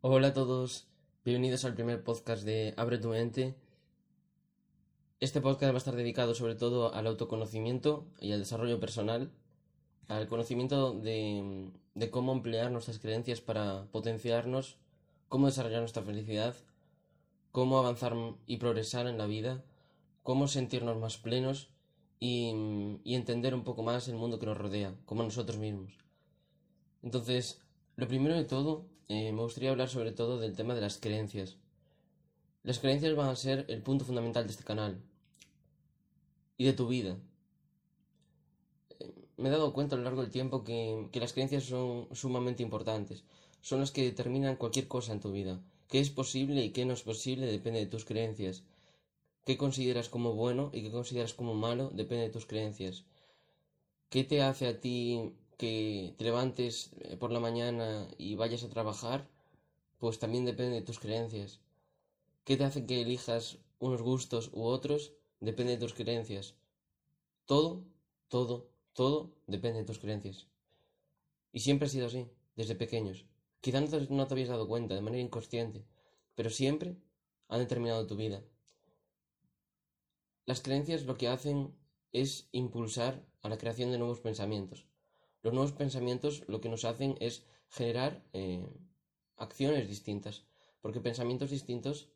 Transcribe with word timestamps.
Hola 0.00 0.28
a 0.28 0.32
todos, 0.32 0.86
bienvenidos 1.24 1.64
al 1.64 1.74
primer 1.74 2.04
podcast 2.04 2.44
de 2.44 2.72
Abre 2.76 2.98
tu 2.98 3.08
mente. 3.08 3.56
Este 5.18 5.40
podcast 5.40 5.72
va 5.72 5.74
a 5.74 5.78
estar 5.78 5.96
dedicado 5.96 6.36
sobre 6.36 6.54
todo 6.54 6.94
al 6.94 7.08
autoconocimiento 7.08 8.06
y 8.20 8.30
al 8.30 8.38
desarrollo 8.38 8.78
personal, 8.78 9.32
al 10.06 10.28
conocimiento 10.28 10.92
de, 10.92 11.72
cómo 12.12 12.30
emplear 12.30 12.70
nuestras 12.70 13.00
creencias 13.00 13.40
para 13.40 13.86
potenciarnos, 13.90 14.76
cómo 15.28 15.46
desarrollar 15.46 15.80
nuestra 15.80 16.04
felicidad, 16.04 16.54
cómo 17.50 17.80
avanzar 17.80 18.14
y 18.46 18.58
progresar 18.58 19.08
en 19.08 19.18
la 19.18 19.26
vida, 19.26 19.64
cómo 20.22 20.46
sentirnos 20.46 20.96
más 20.96 21.16
plenos 21.16 21.70
y 22.20 22.52
entender 23.04 23.52
un 23.52 23.64
poco 23.64 23.82
más 23.82 24.06
el 24.06 24.14
mundo 24.14 24.38
que 24.38 24.46
nos 24.46 24.58
rodea, 24.58 24.94
como 25.06 25.24
nosotros 25.24 25.58
mismos. 25.58 25.92
Entonces, 27.02 27.60
lo 27.96 28.06
primero 28.06 28.36
de 28.36 28.44
todo, 28.44 28.86
eh, 29.08 29.32
me 29.32 29.42
gustaría 29.42 29.70
hablar 29.70 29.88
sobre 29.88 30.12
todo 30.12 30.38
del 30.38 30.54
tema 30.54 30.74
de 30.74 30.82
las 30.82 30.98
creencias. 30.98 31.56
Las 32.62 32.78
creencias 32.78 33.16
van 33.16 33.28
a 33.30 33.36
ser 33.36 33.64
el 33.68 33.82
punto 33.82 34.04
fundamental 34.04 34.44
de 34.44 34.52
este 34.52 34.64
canal 34.64 35.00
y 36.58 36.64
de 36.64 36.74
tu 36.74 36.88
vida. 36.88 37.16
Eh, 39.00 39.12
me 39.38 39.48
he 39.48 39.52
dado 39.52 39.72
cuenta 39.72 39.94
a 39.94 39.98
lo 39.98 40.04
largo 40.04 40.22
del 40.22 40.30
tiempo 40.30 40.64
que, 40.64 41.08
que 41.10 41.20
las 41.20 41.32
creencias 41.32 41.64
son 41.64 42.08
sumamente 42.14 42.62
importantes. 42.62 43.24
Son 43.62 43.80
las 43.80 43.90
que 43.90 44.04
determinan 44.04 44.56
cualquier 44.56 44.88
cosa 44.88 45.12
en 45.12 45.20
tu 45.20 45.32
vida. 45.32 45.60
Qué 45.88 46.00
es 46.00 46.10
posible 46.10 46.62
y 46.62 46.70
qué 46.70 46.84
no 46.84 46.92
es 46.92 47.02
posible 47.02 47.46
depende 47.46 47.80
de 47.80 47.86
tus 47.86 48.04
creencias. 48.04 48.62
Qué 49.46 49.56
consideras 49.56 50.10
como 50.10 50.34
bueno 50.34 50.70
y 50.74 50.82
qué 50.82 50.90
consideras 50.90 51.32
como 51.32 51.54
malo 51.54 51.88
depende 51.94 52.24
de 52.24 52.30
tus 52.30 52.44
creencias. 52.44 53.04
¿Qué 54.10 54.24
te 54.24 54.42
hace 54.42 54.66
a 54.66 54.80
ti 54.80 55.32
que 55.58 56.14
te 56.16 56.24
levantes 56.24 56.92
eh, 57.00 57.16
por 57.16 57.32
la 57.32 57.40
mañana 57.40 58.08
y 58.16 58.36
vayas 58.36 58.62
a 58.62 58.70
trabajar, 58.70 59.28
pues 59.98 60.18
también 60.18 60.44
depende 60.44 60.76
de 60.76 60.82
tus 60.82 61.00
creencias. 61.00 61.60
¿Qué 62.44 62.56
te 62.56 62.64
hace 62.64 62.86
que 62.86 63.02
elijas 63.02 63.58
unos 63.80 64.00
gustos 64.00 64.50
u 64.52 64.62
otros? 64.62 65.12
Depende 65.40 65.72
de 65.72 65.78
tus 65.78 65.94
creencias. 65.94 66.54
Todo, 67.44 67.84
todo, 68.28 68.70
todo 68.92 69.34
depende 69.46 69.80
de 69.80 69.84
tus 69.84 69.98
creencias. 69.98 70.46
Y 71.52 71.60
siempre 71.60 71.86
ha 71.86 71.90
sido 71.90 72.06
así, 72.06 72.30
desde 72.54 72.76
pequeños. 72.76 73.26
Quizá 73.60 73.80
no 73.80 73.88
te, 73.88 74.00
no 74.14 74.26
te 74.26 74.34
habías 74.34 74.48
dado 74.48 74.68
cuenta 74.68 74.94
de 74.94 75.02
manera 75.02 75.22
inconsciente, 75.22 75.84
pero 76.36 76.50
siempre 76.50 76.96
han 77.48 77.58
determinado 77.58 78.06
tu 78.06 78.14
vida. 78.14 78.44
Las 80.46 80.60
creencias 80.62 81.02
lo 81.02 81.16
que 81.16 81.28
hacen 81.28 81.76
es 82.12 82.48
impulsar 82.52 83.26
a 83.42 83.48
la 83.48 83.58
creación 83.58 83.90
de 83.90 83.98
nuevos 83.98 84.20
pensamientos. 84.20 84.86
Los 85.42 85.52
nuevos 85.52 85.72
pensamientos 85.72 86.44
lo 86.48 86.60
que 86.60 86.68
nos 86.68 86.84
hacen 86.84 87.16
es 87.20 87.44
generar 87.68 88.24
eh, 88.32 88.66
acciones 89.36 89.88
distintas, 89.88 90.44
porque 90.80 91.00
pensamientos 91.00 91.50
distintos 91.50 92.08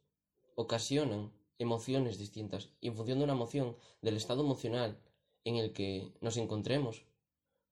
ocasionan 0.55 1.33
emociones 1.59 2.19
distintas 2.19 2.71
y 2.81 2.89
en 2.89 2.97
función 2.97 3.19
de 3.19 3.25
una 3.25 3.35
emoción, 3.35 3.77
del 4.01 4.17
estado 4.17 4.43
emocional 4.43 4.99
en 5.45 5.57
el 5.57 5.73
que 5.73 6.13
nos 6.21 6.37
encontremos, 6.37 7.05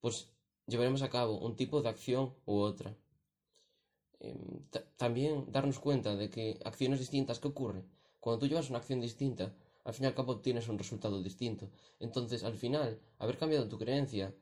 pues 0.00 0.30
llevaremos 0.66 1.02
a 1.02 1.10
cabo 1.10 1.38
un 1.38 1.56
tipo 1.56 1.82
de 1.82 1.88
acción 1.88 2.34
u 2.46 2.58
otra. 2.58 2.96
Em, 4.20 4.64
también 4.96 5.50
darnos 5.50 5.78
cuenta 5.78 6.14
de 6.14 6.30
que 6.30 6.60
acciones 6.64 7.00
distintas, 7.00 7.40
¿qué 7.40 7.48
ocurre? 7.48 7.84
Cuando 8.20 8.38
tú 8.38 8.46
llevas 8.46 8.70
una 8.70 8.78
acción 8.78 9.00
distinta, 9.00 9.54
al 9.84 9.94
fin 9.94 10.04
y 10.04 10.06
al 10.06 10.14
cabo 10.14 10.32
obtienes 10.32 10.68
un 10.68 10.78
resultado 10.78 11.22
distinto. 11.22 11.70
Entonces, 11.98 12.44
al 12.44 12.54
final, 12.54 13.00
haber 13.18 13.38
cambiado 13.38 13.68
tu 13.68 13.78
creencia 13.78 14.34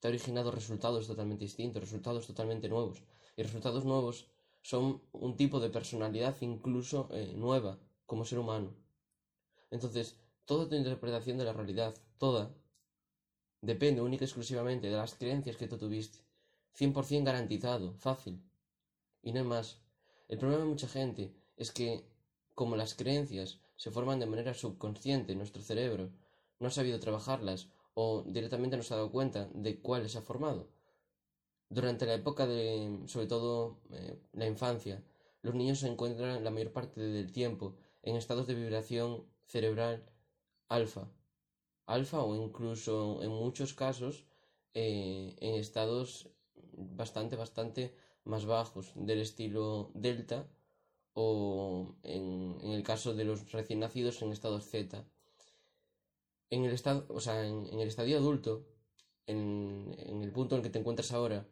te 0.00 0.08
ha 0.08 0.10
originado 0.10 0.50
resultados 0.50 1.06
totalmente 1.06 1.44
distintos, 1.44 1.82
resultados 1.82 2.26
totalmente 2.26 2.68
nuevos. 2.68 3.02
Y 3.36 3.42
resultados 3.42 3.84
nuevos 3.84 4.26
son 4.62 5.02
un 5.12 5.36
tipo 5.36 5.60
de 5.60 5.70
personalidad 5.70 6.36
incluso 6.40 7.08
eh, 7.12 7.32
nueva 7.36 7.78
como 8.06 8.24
ser 8.24 8.38
humano. 8.38 8.74
Entonces, 9.70 10.16
toda 10.44 10.68
tu 10.68 10.74
interpretación 10.74 11.38
de 11.38 11.44
la 11.44 11.52
realidad, 11.52 11.94
toda, 12.18 12.54
depende 13.60 14.00
única 14.00 14.24
y 14.24 14.26
exclusivamente 14.26 14.88
de 14.88 14.96
las 14.96 15.14
creencias 15.14 15.56
que 15.56 15.68
tú 15.68 15.78
tuviste. 15.78 16.18
100% 16.78 17.24
garantizado, 17.24 17.94
fácil. 17.94 18.40
Y 19.22 19.32
no 19.32 19.40
es 19.40 19.46
más. 19.46 19.82
El 20.28 20.38
problema 20.38 20.62
de 20.62 20.70
mucha 20.70 20.88
gente 20.88 21.34
es 21.56 21.72
que, 21.72 22.04
como 22.54 22.76
las 22.76 22.94
creencias 22.94 23.60
se 23.76 23.90
forman 23.90 24.20
de 24.20 24.26
manera 24.26 24.54
subconsciente 24.54 25.32
en 25.32 25.38
nuestro 25.38 25.62
cerebro, 25.62 26.10
no 26.60 26.68
ha 26.68 26.70
sabido 26.70 27.00
trabajarlas 27.00 27.68
o 28.00 28.22
directamente 28.22 28.76
no 28.76 28.84
se 28.84 28.94
ha 28.94 28.98
dado 28.98 29.10
cuenta 29.10 29.48
de 29.52 29.80
cuáles 29.80 30.14
ha 30.14 30.22
formado. 30.22 30.68
Durante 31.68 32.06
la 32.06 32.14
época 32.14 32.46
de, 32.46 33.02
sobre 33.06 33.26
todo, 33.26 33.80
eh, 33.90 34.16
la 34.32 34.46
infancia, 34.46 35.02
los 35.42 35.56
niños 35.56 35.80
se 35.80 35.88
encuentran 35.88 36.44
la 36.44 36.52
mayor 36.52 36.72
parte 36.72 37.00
del 37.00 37.32
tiempo 37.32 37.74
en 38.02 38.14
estados 38.14 38.46
de 38.46 38.54
vibración 38.54 39.26
cerebral 39.46 40.08
alfa, 40.68 41.10
alfa 41.86 42.22
o 42.22 42.36
incluso 42.36 43.20
en 43.24 43.30
muchos 43.30 43.74
casos 43.74 44.26
eh, 44.74 45.34
en 45.40 45.56
estados 45.56 46.30
bastante, 46.54 47.34
bastante 47.34 47.96
más 48.22 48.46
bajos, 48.46 48.92
del 48.94 49.20
estilo 49.22 49.90
delta 49.94 50.46
o 51.14 51.96
en, 52.04 52.58
en 52.62 52.70
el 52.70 52.84
caso 52.84 53.12
de 53.12 53.24
los 53.24 53.50
recién 53.50 53.80
nacidos 53.80 54.22
en 54.22 54.30
estados 54.30 54.70
zeta 54.70 55.04
en 56.50 56.64
el 56.64 56.72
estado, 56.72 57.06
o 57.08 57.20
sea, 57.20 57.46
en, 57.46 57.66
el 57.80 57.88
estadio 57.88 58.18
adulto, 58.18 58.66
en, 59.26 59.94
el 60.22 60.32
punto 60.32 60.54
en 60.54 60.60
el 60.60 60.64
que 60.64 60.70
te 60.70 60.78
encuentras 60.78 61.12
ahora, 61.12 61.46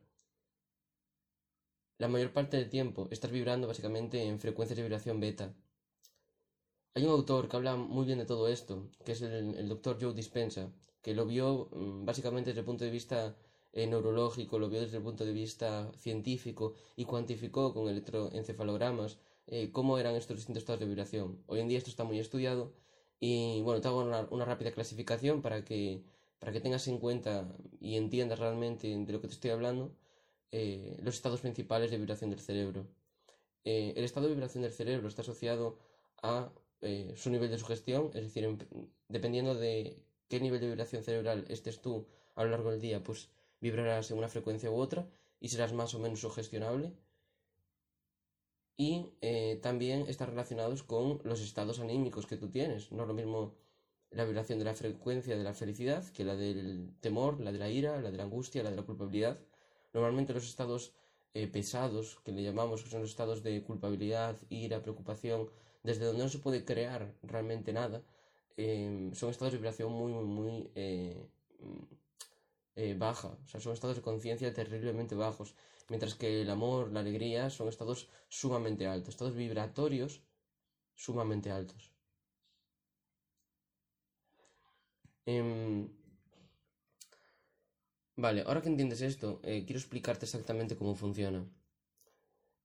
la 1.98 2.08
mayor 2.08 2.32
parte 2.32 2.56
del 2.56 2.68
tiempo 2.68 3.08
estás 3.10 3.30
vibrando 3.30 3.66
básicamente 3.66 4.22
en 4.22 4.38
frecuencias 4.38 4.76
de 4.76 4.82
vibración 4.82 5.20
beta. 5.20 5.54
Hay 6.94 7.04
un 7.04 7.10
autor 7.10 7.48
que 7.48 7.56
habla 7.56 7.76
muy 7.76 8.06
bien 8.06 8.18
de 8.18 8.26
todo 8.26 8.48
esto, 8.48 8.90
que 9.04 9.12
es 9.12 9.22
el, 9.22 9.54
el 9.54 9.68
doctor 9.68 9.98
Joe 10.00 10.14
Dispensa, 10.14 10.72
que 11.02 11.14
lo 11.14 11.26
vio 11.26 11.68
mm, 11.72 12.04
básicamente 12.04 12.50
desde 12.50 12.60
el 12.60 12.66
punto 12.66 12.84
de 12.84 12.90
vista 12.90 13.36
eh, 13.72 13.86
neurológico, 13.86 14.58
lo 14.58 14.70
vio 14.70 14.80
desde 14.80 14.96
el 14.96 15.02
punto 15.02 15.26
de 15.26 15.34
vista 15.34 15.92
científico 15.98 16.72
y 16.96 17.04
cuantificó 17.04 17.74
con 17.74 17.88
electroencefalogramas 17.88 19.18
eh, 19.46 19.70
cómo 19.70 19.98
eran 19.98 20.14
estos 20.16 20.38
distintos 20.38 20.62
estados 20.62 20.80
de 20.80 20.86
vibración. 20.86 21.42
Hoy 21.46 21.60
en 21.60 21.68
día 21.68 21.76
esto 21.78 21.90
está 21.90 22.04
muy 22.04 22.18
estudiado 22.18 22.72
y 23.20 23.62
bueno, 23.62 23.80
te 23.80 23.88
hago 23.88 24.02
una, 24.02 24.44
rápida 24.44 24.72
clasificación 24.72 25.42
para 25.42 25.64
que, 25.64 26.02
para 26.38 26.52
que 26.52 26.60
tengas 26.60 26.86
en 26.88 26.98
cuenta 26.98 27.48
y 27.80 27.96
entiendas 27.96 28.38
realmente 28.38 28.88
de 28.88 29.12
lo 29.12 29.20
que 29.20 29.28
te 29.28 29.34
estoy 29.34 29.50
hablando 29.50 29.94
eh, 30.52 30.96
los 31.02 31.16
estados 31.16 31.40
principales 31.40 31.90
de 31.90 31.98
vibración 31.98 32.30
del 32.30 32.40
cerebro. 32.40 32.86
Eh, 33.64 33.94
el 33.96 34.04
estado 34.04 34.26
de 34.28 34.34
vibración 34.34 34.62
del 34.62 34.72
cerebro 34.72 35.08
está 35.08 35.22
asociado 35.22 35.78
a 36.22 36.50
eh, 36.82 37.14
su 37.16 37.30
nivel 37.30 37.50
de 37.50 37.58
sugestión, 37.58 38.10
es 38.14 38.22
decir, 38.22 38.56
dependiendo 39.08 39.54
de 39.54 39.98
qué 40.28 40.40
nivel 40.40 40.60
de 40.60 40.68
vibración 40.68 41.02
cerebral 41.02 41.44
estés 41.48 41.80
tú 41.80 42.06
a 42.36 42.44
lo 42.44 42.50
largo 42.50 42.70
del 42.70 42.80
día, 42.80 43.02
pues 43.02 43.28
vibrarás 43.60 44.10
en 44.10 44.18
una 44.18 44.28
frecuencia 44.28 44.70
u 44.70 44.76
otra 44.76 45.08
y 45.40 45.48
serás 45.48 45.72
más 45.72 45.94
o 45.94 45.98
menos 45.98 46.20
sugestionable 46.20 46.92
y 48.76 49.12
eh, 49.22 49.58
también 49.62 50.06
están 50.08 50.28
relacionados 50.28 50.82
con 50.82 51.20
los 51.24 51.40
estados 51.40 51.80
anímicos 51.80 52.26
que 52.26 52.36
tú 52.36 52.50
tienes. 52.50 52.92
No 52.92 53.02
es 53.02 53.08
lo 53.08 53.14
mismo 53.14 53.54
la 54.10 54.24
vibración 54.24 54.58
de 54.58 54.66
la 54.66 54.74
frecuencia 54.74 55.36
de 55.36 55.44
la 55.44 55.54
felicidad 55.54 56.04
que 56.12 56.24
la 56.24 56.36
del 56.36 56.94
temor, 57.00 57.40
la 57.40 57.52
de 57.52 57.58
la 57.58 57.70
ira, 57.70 58.00
la 58.00 58.10
de 58.10 58.16
la 58.18 58.24
angustia, 58.24 58.62
la 58.62 58.70
de 58.70 58.76
la 58.76 58.82
culpabilidad. 58.82 59.38
Normalmente 59.94 60.34
los 60.34 60.46
estados 60.46 60.92
eh, 61.34 61.46
pesados, 61.46 62.18
que 62.24 62.32
le 62.32 62.42
llamamos, 62.42 62.82
que 62.82 62.90
son 62.90 63.00
los 63.00 63.10
estados 63.10 63.42
de 63.42 63.62
culpabilidad, 63.62 64.36
ira, 64.50 64.82
preocupación, 64.82 65.50
desde 65.82 66.04
donde 66.04 66.24
no 66.24 66.28
se 66.28 66.38
puede 66.38 66.64
crear 66.64 67.14
realmente 67.22 67.72
nada, 67.72 68.02
eh, 68.56 69.10
son 69.14 69.30
estados 69.30 69.52
de 69.52 69.58
vibración 69.58 69.92
muy, 69.92 70.12
muy, 70.12 70.26
muy 70.26 70.70
baja. 72.98 73.28
O 73.44 73.48
sea, 73.48 73.60
son 73.60 73.72
estados 73.72 73.96
de 73.96 74.02
conciencia 74.02 74.52
terriblemente 74.52 75.14
bajos 75.14 75.54
mientras 75.88 76.14
que 76.14 76.42
el 76.42 76.50
amor, 76.50 76.92
la 76.92 77.00
alegría 77.00 77.50
son 77.50 77.68
estados 77.68 78.08
sumamente 78.28 78.86
altos, 78.86 79.10
estados 79.14 79.36
vibratorios 79.36 80.22
sumamente 80.94 81.50
altos. 81.50 81.92
Em, 85.26 85.88
vale, 88.16 88.40
ahora 88.46 88.62
que 88.62 88.68
entiendes 88.68 89.00
esto, 89.02 89.40
eh, 89.42 89.64
quiero 89.66 89.78
explicarte 89.80 90.24
exactamente 90.24 90.76
cómo 90.76 90.94
funciona. 90.94 91.40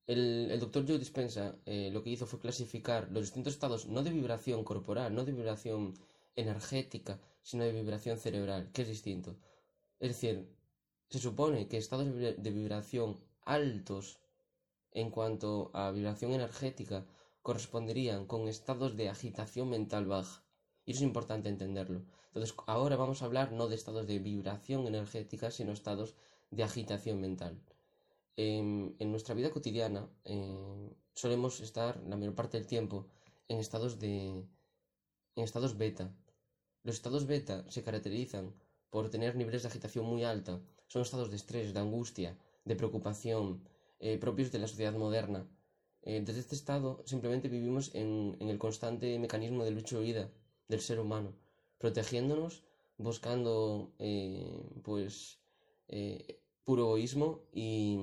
El, 0.08 0.60
doctor 0.60 0.86
Joe 0.88 1.00
Dispensa 1.00 1.56
eh, 1.66 1.90
lo 1.94 2.04
que 2.04 2.10
hizo 2.12 2.26
fue 2.28 2.40
clasificar 2.40 3.10
los 3.12 3.24
distintos 3.24 3.54
estados, 3.54 3.88
no 3.88 4.04
de 4.04 4.12
vibración 4.12 4.64
corporal, 4.64 5.14
no 5.16 5.26
de 5.26 5.32
vibración 5.32 5.94
energética, 6.36 7.20
sino 7.42 7.64
de 7.64 7.72
vibración 7.72 8.18
cerebral, 8.18 8.72
que 8.74 8.82
es 8.84 8.90
distinto. 8.90 9.38
Es 10.00 10.10
decir, 10.10 10.48
se 11.12 11.20
supone 11.20 11.68
que 11.68 11.78
estados 11.78 12.08
de 12.46 12.52
vibración 12.60 13.20
altos 13.44 14.06
en 14.92 15.12
cuanto 15.12 15.70
a 15.74 15.92
vibración 15.92 16.32
energética 16.34 17.06
corresponderían 17.42 18.26
con 18.26 18.48
estados 18.48 18.96
de 18.98 19.10
agitación 19.10 19.70
mental 19.70 20.06
baja. 20.06 20.44
Y 20.86 20.92
eso 20.92 21.00
es 21.00 21.10
importante 21.12 21.50
entenderlo. 21.50 22.02
Entonces, 22.28 22.56
ahora 22.66 22.96
vamos 22.96 23.22
a 23.22 23.26
hablar 23.26 23.52
no 23.52 23.68
de 23.68 23.76
estados 23.76 24.08
de 24.08 24.20
vibración 24.20 24.88
energética, 24.88 25.52
sino 25.52 25.74
estados 25.74 26.16
de 26.50 26.64
agitación 26.64 27.20
mental. 27.20 27.62
en, 28.38 28.96
nuestra 29.12 29.36
vida 29.36 29.52
cotidiana 29.52 30.08
eh, 30.24 30.90
solemos 31.14 31.60
estar 31.60 32.02
la 32.08 32.16
mayor 32.18 32.36
parte 32.36 32.58
del 32.58 32.68
tiempo 32.68 33.08
en 33.50 33.60
estados 33.60 34.00
de 34.00 34.46
en 35.36 35.44
estados 35.44 35.78
beta. 35.78 36.14
Los 36.84 36.96
estados 36.96 37.26
beta 37.26 37.66
se 37.70 37.84
caracterizan 37.84 38.54
por 38.90 39.10
tener 39.10 39.36
niveles 39.36 39.62
de 39.64 39.70
agitación 39.70 40.06
muy 40.06 40.24
alta. 40.24 40.62
Son 40.92 41.04
estados 41.04 41.30
de 41.30 41.38
estrés, 41.38 41.74
de 41.74 41.80
angustia, 41.80 42.38
de 42.66 42.76
preocupación, 42.76 43.46
eh, 44.06 44.18
propios 44.18 44.52
de 44.52 44.60
la 44.60 44.68
sociedad 44.68 44.96
moderna. 45.06 45.42
Eh, 46.02 46.22
desde 46.26 46.42
este 46.42 46.56
estado 46.62 47.02
simplemente 47.06 47.48
vivimos 47.48 47.96
en, 47.96 48.36
el 48.42 48.60
constante 48.66 49.18
mecanismo 49.18 49.64
de 49.64 49.72
lucha 49.72 49.96
y 49.96 50.00
huida 50.00 50.26
del 50.68 50.82
ser 50.82 51.00
humano, 51.00 51.30
protegiéndonos, 51.78 52.54
buscando 52.98 53.94
pues 54.84 55.40
puro 56.66 56.82
egoísmo 56.88 57.28
y, 57.54 57.98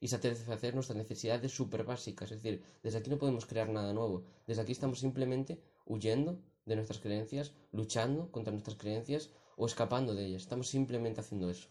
y 0.00 0.08
satisfacer 0.08 0.74
nuestras 0.74 0.96
necesidades 0.96 1.52
súper 1.52 1.84
básicas. 1.84 2.32
Es 2.32 2.42
decir, 2.42 2.62
desde 2.82 3.00
aquí 3.00 3.10
no 3.10 3.18
podemos 3.18 3.44
crear 3.44 3.68
nada 3.68 3.92
nuevo. 3.92 4.24
Desde 4.46 4.62
aquí 4.62 4.72
estamos 4.72 4.98
simplemente 4.98 5.60
huyendo 5.84 6.40
de 6.64 6.76
nuestras 6.76 7.00
creencias, 7.00 7.52
luchando 7.70 8.32
contra 8.32 8.50
nuestras 8.50 8.78
creencias 8.78 9.28
o 9.58 9.66
escapando 9.66 10.14
de 10.14 10.24
ellas. 10.24 10.40
Estamos 10.40 10.68
simplemente 10.68 11.20
haciendo 11.20 11.50
eso. 11.50 11.68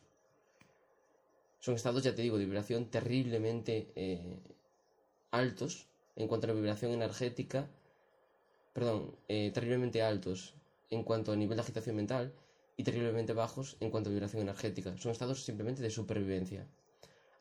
Son 1.62 1.76
estados, 1.76 2.02
ya 2.02 2.16
te 2.16 2.24
digo, 2.24 2.40
de 2.40 2.46
vibración 2.46 2.88
terriblemente 2.88 3.94
eh, 3.96 4.40
altos 5.30 5.88
en 6.16 6.28
cuanto 6.28 6.48
a 6.48 6.50
la 6.50 6.56
vibración 6.56 6.92
energética, 6.92 7.70
perdón, 8.74 9.16
eh, 9.28 9.52
terriblemente 9.54 10.02
altos 10.02 10.56
en 10.90 11.04
cuanto 11.04 11.32
a 11.32 11.36
nivel 11.36 11.58
de 11.58 11.62
agitación 11.62 11.96
mental 11.96 12.34
y 12.78 12.84
terriblemente 12.84 13.34
bajos 13.34 13.78
en 13.80 13.92
cuanto 13.92 14.10
a 14.10 14.14
vibración 14.14 14.42
energética. 14.42 14.98
Son 14.98 15.12
estados 15.12 15.44
simplemente 15.44 15.84
de 15.84 15.92
supervivencia. 15.92 16.66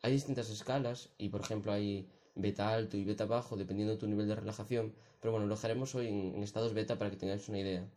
Hay 0.02 0.12
distintas 0.12 0.50
escalas 0.50 1.08
y, 1.16 1.30
por 1.30 1.40
ejemplo, 1.40 1.72
hay 1.72 2.06
beta 2.34 2.74
alto 2.74 2.98
y 2.98 3.04
beta 3.04 3.24
bajo 3.24 3.56
dependiendo 3.56 3.94
de 3.94 3.98
tu 3.98 4.06
nivel 4.06 4.28
de 4.28 4.34
relajación, 4.34 4.92
pero 5.20 5.32
bueno, 5.32 5.46
lo 5.46 5.54
dejaremos 5.54 5.94
hoy 5.94 6.08
en, 6.08 6.42
estados 6.42 6.74
beta 6.74 6.98
para 6.98 7.10
que 7.10 7.16
tengáis 7.16 7.48
una 7.48 7.58
idea. 7.58 7.88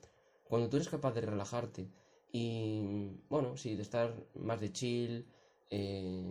Cuando 0.47 0.69
tú 0.69 0.77
eres 0.77 0.87
capaz 0.87 1.11
de 1.11 1.19
relajarte 1.19 1.89
y, 2.31 3.11
bueno, 3.27 3.57
sí, 3.57 3.75
de 3.75 3.81
estar 3.81 4.15
más 4.35 4.61
de 4.61 4.71
chill, 4.71 5.25
eh, 5.69 6.23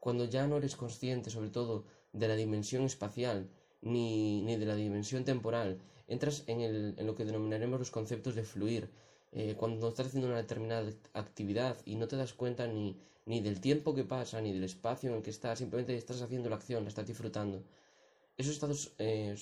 cuando 0.00 0.24
ya 0.24 0.46
no 0.46 0.56
eres 0.56 0.76
consciente 0.76 1.30
sobre 1.30 1.50
todo 1.50 1.84
de 2.12 2.28
la 2.28 2.36
dimensión 2.36 2.84
espacial 2.84 3.48
ni, 3.82 4.42
ni 4.42 4.56
de 4.56 4.66
la 4.66 4.76
dimensión 4.76 5.24
temporal, 5.24 5.78
entras 6.08 6.44
en, 6.46 6.60
el, 6.60 6.94
en 6.96 7.06
lo 7.06 7.14
que 7.14 7.24
denominaremos 7.24 7.78
los 7.78 7.90
conceptos 7.90 8.34
de 8.34 8.44
fluir, 8.44 8.90
eh, 9.32 9.54
cuando 9.56 9.88
estás 9.88 10.06
haciendo 10.06 10.28
una 10.28 10.38
determinada 10.38 10.90
actividad 11.12 11.76
y 11.84 11.96
no 11.96 12.08
te 12.08 12.16
das 12.16 12.32
cuenta 12.32 12.66
ni, 12.66 12.96
ni 13.26 13.40
del 13.40 13.60
tiempo 13.60 13.94
que 13.94 14.04
pasa, 14.04 14.40
ni 14.40 14.52
del 14.52 14.64
espacio 14.64 15.10
en 15.10 15.16
el 15.16 15.22
que 15.22 15.30
estás, 15.30 15.58
simplemente 15.58 15.96
estás 15.96 16.22
haciendo 16.22 16.48
la 16.48 16.56
acción, 16.56 16.84
la 16.84 16.88
estás 16.88 17.06
disfrutando. 17.06 17.62
Esos 18.36 18.54
estados 18.54 18.94
eh, 18.98 19.36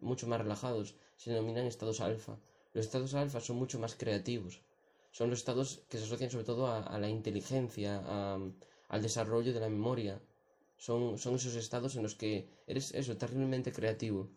mucho 0.00 0.26
más 0.26 0.40
relajados 0.40 0.94
se 1.16 1.30
denominan 1.30 1.66
estados 1.66 2.00
alfa. 2.00 2.38
Los 2.72 2.86
estados 2.86 3.14
alfa 3.14 3.40
son 3.40 3.56
mucho 3.56 3.78
más 3.78 3.94
creativos. 3.94 4.60
Son 5.14 5.30
los 5.30 5.38
estados 5.38 5.68
que 5.88 5.96
se 5.98 6.06
asocian 6.06 6.32
sobre 6.32 6.48
todo 6.50 6.66
a, 6.66 6.98
la 6.98 7.08
inteligencia, 7.08 8.02
al 8.88 9.00
desarrollo 9.00 9.52
de 9.54 9.60
la 9.60 9.68
memoria. 9.68 10.20
Son, 10.76 11.18
son 11.18 11.36
esos 11.36 11.54
estados 11.54 11.94
en 11.94 12.02
los 12.02 12.16
que 12.16 12.48
eres 12.66 12.92
eso, 13.00 13.16
terriblemente 13.16 13.70
creativo. 13.72 14.28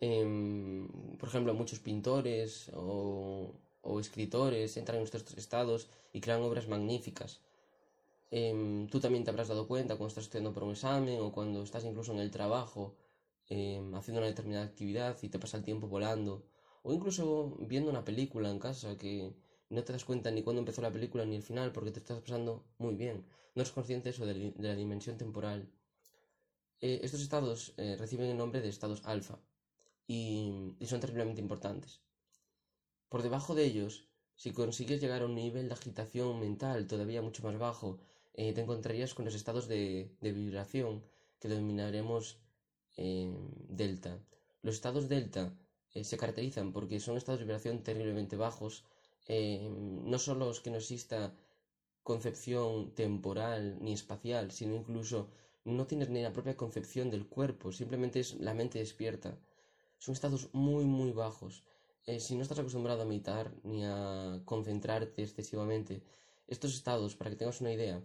Em, 0.00 0.86
por 1.16 1.30
ejemplo, 1.30 1.54
muchos 1.54 1.78
pintores 1.78 2.70
o, 2.74 3.54
escritores 3.98 4.76
entran 4.76 4.98
en 4.98 5.04
estos 5.04 5.22
estados 5.38 5.88
y 6.12 6.20
crean 6.20 6.42
obras 6.42 6.68
magníficas. 6.68 7.40
Em, 8.30 8.86
tú 8.88 9.00
también 9.00 9.24
te 9.24 9.30
habrás 9.30 9.48
dado 9.48 9.66
cuenta 9.66 9.96
cuando 9.96 10.08
estás 10.08 10.24
estudiando 10.24 10.52
por 10.52 10.64
un 10.64 10.72
examen 10.72 11.18
o 11.22 11.32
cuando 11.32 11.62
estás 11.62 11.84
incluso 11.84 12.12
en 12.12 12.18
el 12.18 12.30
trabajo 12.30 12.82
em, 13.48 13.94
haciendo 13.94 14.20
una 14.20 14.28
determinada 14.28 14.66
actividad 14.66 15.16
y 15.22 15.30
te 15.30 15.38
pasa 15.38 15.56
el 15.56 15.64
tiempo 15.64 15.86
volando. 15.88 16.44
O 16.88 16.92
incluso 16.92 17.24
viendo 17.72 17.90
una 17.90 18.04
película 18.04 18.48
en 18.48 18.60
casa 18.60 18.96
que 18.96 19.12
no 19.74 19.82
te 19.82 19.92
das 19.92 20.04
cuenta 20.04 20.30
ni 20.30 20.44
cuándo 20.44 20.60
empezó 20.60 20.80
la 20.82 20.92
película 20.92 21.24
ni 21.24 21.34
el 21.34 21.42
final 21.42 21.72
porque 21.72 21.90
te 21.90 21.98
estás 21.98 22.20
pasando 22.20 22.64
muy 22.78 22.94
bien. 22.94 23.26
No 23.56 23.62
eres 23.62 23.72
consciente 23.72 24.10
eso 24.10 24.24
de, 24.24 24.54
la 24.58 24.76
dimensión 24.76 25.16
temporal. 25.18 25.68
Eh, 26.80 27.00
estos 27.02 27.22
estados 27.22 27.74
eh, 27.76 27.96
reciben 27.98 28.30
el 28.30 28.36
nombre 28.36 28.60
de 28.60 28.68
estados 28.68 29.04
alfa 29.04 29.36
y, 30.06 30.76
son 30.86 31.00
terriblemente 31.00 31.40
importantes. 31.40 32.02
Por 33.08 33.22
debajo 33.22 33.56
de 33.56 33.64
ellos, 33.64 34.06
si 34.36 34.52
consigues 34.52 35.00
llegar 35.00 35.22
a 35.22 35.26
un 35.26 35.34
nivel 35.34 35.66
de 35.66 35.74
agitación 35.74 36.38
mental 36.38 36.86
todavía 36.86 37.20
mucho 37.20 37.42
más 37.42 37.58
bajo, 37.58 37.98
eh, 38.34 38.52
te 38.52 38.60
encontrarías 38.60 39.12
con 39.12 39.24
los 39.24 39.34
estados 39.34 39.66
de, 39.66 40.14
vibración 40.20 41.02
que 41.40 41.48
denominaremos 41.48 42.38
delta. 42.96 44.20
Los 44.62 44.76
estados 44.76 45.08
delta 45.08 45.52
eh, 45.96 46.04
se 46.04 46.16
caracterizan 46.16 46.72
porque 46.72 47.00
son 47.00 47.16
estados 47.16 47.40
de 47.40 47.46
vibración 47.46 47.82
terriblemente 47.82 48.36
bajos, 48.36 48.84
no 49.28 50.18
solo 50.20 50.50
es 50.52 50.60
que 50.60 50.70
no 50.70 50.76
exista 50.76 51.34
concepción 52.04 52.94
temporal 52.94 53.78
ni 53.80 53.92
espacial, 53.92 54.52
sino 54.52 54.76
incluso 54.76 55.30
no 55.64 55.88
tienes 55.88 56.08
ni 56.10 56.22
la 56.22 56.32
propia 56.32 56.56
concepción 56.56 57.10
del 57.10 57.26
cuerpo, 57.26 57.72
simplemente 57.72 58.20
es 58.20 58.34
la 58.34 58.54
mente 58.54 58.78
despierta 58.78 59.36
son 59.98 60.12
estados 60.14 60.48
muy, 60.52 60.84
muy 60.84 61.12
bajos. 61.12 61.64
Eh, 62.06 62.20
si 62.20 62.36
no 62.36 62.42
estás 62.42 62.58
acostumbrado 62.58 63.02
a 63.02 63.06
meditar 63.06 63.52
ni 63.64 63.84
a 63.84 64.40
concentrarte 64.44 65.22
excesivamente, 65.22 66.02
estos 66.46 66.74
estados, 66.74 67.16
para 67.16 67.30
que 67.30 67.36
tengas 67.36 67.60
una 67.60 67.72
idea, 67.72 68.00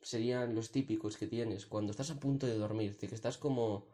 serían 0.00 0.54
los 0.54 0.70
típicos 0.70 1.16
que 1.16 1.26
tienes 1.26 1.66
cuando 1.66 1.90
estás 1.90 2.10
a 2.10 2.20
punto 2.20 2.46
de 2.46 2.54
dormirte, 2.54 3.08
que 3.08 3.16
estás 3.16 3.36
como, 3.36 3.86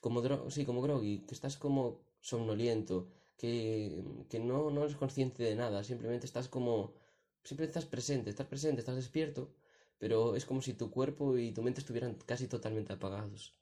como, 0.00 0.50
sí, 0.50 0.66
como 0.66 0.82
groggy, 0.82 1.20
que 1.26 1.34
estás 1.34 1.56
como 1.56 2.02
somnoliento, 2.20 3.08
que, 3.36 4.04
que 4.28 4.38
no, 4.38 4.70
no 4.70 4.84
eres 4.84 4.96
consciente 4.96 5.42
de 5.42 5.56
nada, 5.56 5.82
simplemente 5.84 6.26
estás 6.26 6.48
como, 6.48 6.94
simplemente 7.42 7.78
estás 7.78 7.90
presente, 7.90 8.30
estás 8.30 8.46
presente, 8.46 8.80
estás 8.80 8.96
despierto, 8.96 9.54
pero 9.98 10.36
es 10.36 10.44
como 10.44 10.62
si 10.62 10.74
tu 10.74 10.90
cuerpo 10.90 11.36
y 11.38 11.52
tu 11.52 11.62
mente 11.62 11.80
estuvieran 11.80 12.14
casi 12.26 12.46
totalmente 12.48 12.92
apagados. 12.92 13.54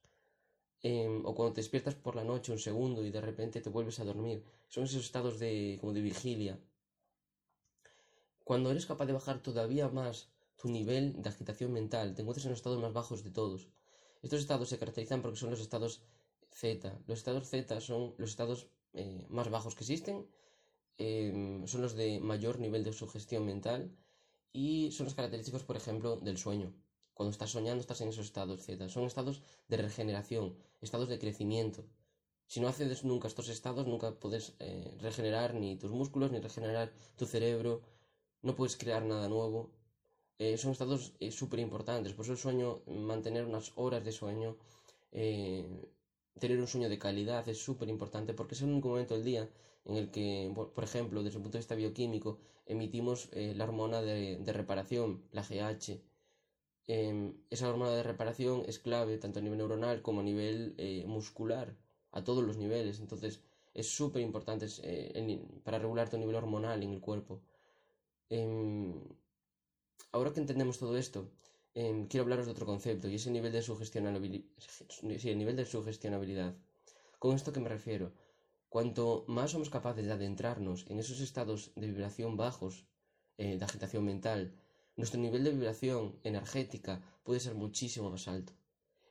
Em, 0.83 1.25
o 1.27 1.35
cuando 1.35 1.55
te 1.55 1.61
despiertas 1.63 1.97
por 1.97 2.15
la 2.15 2.23
noche 2.23 2.53
un 2.53 2.59
segundo 2.59 3.05
y 3.05 3.11
de 3.11 3.21
repente 3.21 3.61
te 3.61 3.71
vuelves 3.71 3.99
a 3.99 4.05
dormir. 4.05 4.45
Son 4.69 4.85
esos 4.85 5.05
estados 5.05 5.39
de, 5.39 5.79
como 5.81 5.93
de 5.93 6.03
vigilia. 6.03 6.61
Cuando 8.45 8.71
eres 8.71 8.87
capaz 8.87 9.07
de 9.07 9.13
bajar 9.13 9.43
todavía 9.43 9.89
más 9.89 10.31
tu 10.57 10.69
nivel 10.69 11.21
de 11.23 11.29
agitación 11.29 11.73
mental, 11.73 12.15
te 12.15 12.23
encuentras 12.23 12.47
en 12.47 12.53
los 12.53 12.61
estados 12.61 12.81
más 12.81 12.93
bajos 12.93 13.25
de 13.25 13.31
todos. 13.31 13.69
Estos 14.23 14.41
estados 14.41 14.69
se 14.69 14.79
caracterizan 14.79 15.23
porque 15.23 15.39
son 15.39 15.51
los 15.51 15.61
estados 15.61 16.03
Z. 16.59 16.99
Los 17.07 17.19
estados 17.21 17.49
Z 17.49 17.81
son 17.81 18.15
los 18.19 18.31
estados 18.31 18.69
eh, 18.93 19.27
más 19.29 19.49
bajos 19.49 19.75
que 19.75 19.85
existen, 19.85 20.27
em, 20.99 21.67
son 21.67 21.83
los 21.83 21.95
de 21.95 22.09
mayor 22.21 22.59
nivel 22.59 22.83
de 22.85 22.93
sugestión 22.93 23.47
mental 23.47 23.81
y 24.53 24.91
son 24.93 25.05
los 25.07 25.15
característicos, 25.15 25.63
por 25.63 25.77
ejemplo, 25.77 26.17
del 26.17 26.39
sueño. 26.39 26.75
Cuando 27.15 27.31
estás 27.33 27.51
soñando 27.51 27.81
estás 27.81 28.01
en 28.01 28.09
esos 28.09 28.27
estados 28.27 28.63
Z. 28.65 28.89
Son 28.89 29.05
estados 29.05 29.43
de 29.69 29.77
regeneración, 29.77 30.57
estados 30.81 31.09
de 31.09 31.19
crecimiento. 31.19 31.85
Si 32.47 32.61
no 32.61 32.69
accedes 32.69 33.05
nunca 33.05 33.27
a 33.29 33.33
estos 33.33 33.49
estados, 33.49 33.87
nunca 33.87 34.09
puedes 34.23 34.55
eh, 34.59 34.97
regenerar 35.01 35.55
ni 35.55 35.77
tus 35.77 35.91
músculos, 35.91 36.33
ni 36.33 36.39
regenerar 36.41 36.93
tu 37.17 37.27
cerebro. 37.27 37.83
No 38.43 38.55
puedes 38.57 38.77
crear 38.77 39.03
nada 39.05 39.29
nuevo. 39.29 39.71
Eh, 40.39 40.57
son 40.57 40.73
estados 40.73 41.13
eh, 41.21 41.31
súper 41.31 41.61
importantes. 41.61 42.15
Por 42.15 42.25
eso 42.25 42.33
el 42.33 42.39
sueño, 42.39 42.83
mantener 42.87 43.45
unas 43.45 43.73
horas 43.77 44.05
de 44.05 44.13
sueño, 44.13 44.57
tener 46.39 46.59
un 46.59 46.67
sueño 46.67 46.89
de 46.89 46.99
calidad 46.99 47.49
es 47.49 47.59
súper 47.59 47.89
importante 47.89 48.35
porque 48.35 48.55
es 48.55 48.63
el 48.63 48.71
único 48.71 48.89
momento 48.89 49.15
del 49.15 49.25
día 49.25 49.49
en 49.85 49.97
el 49.97 50.11
que, 50.11 50.53
por 50.55 50.85
ejemplo, 50.85 51.23
desde 51.23 51.39
el 51.39 51.43
punto 51.43 51.59
de 51.59 51.63
vista 51.63 51.75
bioquímico, 51.75 52.39
emitimos 52.67 53.29
la 53.33 53.65
hormona 53.65 54.03
de, 54.03 54.37
de 54.39 54.53
reparación, 54.53 55.23
la 55.33 55.43
GH 55.43 56.01
Em, 56.89 57.19
esa 57.51 57.69
hormona 57.69 57.93
de 57.93 58.03
reparación 58.03 58.57
es 58.67 58.79
clave 58.79 59.19
tanto 59.19 59.39
a 59.39 59.43
nivel 59.43 59.59
neuronal 59.59 60.01
como 60.01 60.21
a 60.21 60.29
nivel 60.31 60.75
eh, 60.79 61.05
muscular, 61.07 61.77
a 62.13 62.25
todos 62.25 62.43
los 62.43 62.57
niveles. 62.57 62.99
Entonces 63.01 63.43
es 63.75 63.87
súper 63.99 64.23
importante 64.23 64.67
eh, 64.83 65.47
para 65.65 65.79
regular 65.79 66.09
tu 66.09 66.17
nivel 66.19 66.37
hormonal 66.37 66.83
en 66.83 66.93
el 66.95 67.01
cuerpo. 67.01 67.43
Em, 68.31 68.95
ahora 70.13 70.33
que 70.33 70.41
entendemos 70.41 70.79
todo 70.79 70.97
esto, 70.97 71.31
quiero 72.09 72.23
hablaros 72.23 72.47
de 72.47 72.53
otro 72.53 72.67
concepto 72.67 73.09
y 73.09 73.15
es 73.15 73.27
el 73.27 73.33
nivel 73.33 73.53
de 73.53 73.63
sugestionabilidad. 73.63 74.45
Sí, 75.19 75.31
el 75.31 75.39
nivel 75.39 75.57
de 75.57 75.65
sugestionabilidad. 75.65 76.55
¿Con 77.19 77.37
esto 77.37 77.53
que 77.53 77.61
me 77.61 77.69
refiero? 77.69 78.13
Cuanto 78.69 79.25
más 79.29 79.53
somos 79.53 79.71
capaces 79.71 80.05
de 80.05 80.13
adentrarnos 80.13 80.87
en 80.89 80.99
esos 80.99 81.21
estados 81.21 81.73
de 81.77 81.87
vibración 81.87 82.37
bajos, 82.37 82.87
eh, 83.39 83.57
de 83.59 83.65
agitación 83.65 84.05
mental, 84.05 84.53
nuestro 84.97 85.21
nivel 85.21 85.45
de 85.45 85.53
vibración 85.53 86.19
energética 86.25 87.01
puede 87.23 87.41
ser 87.41 87.55
muchísimo 87.55 88.11
más 88.11 88.27
alto. 88.27 88.53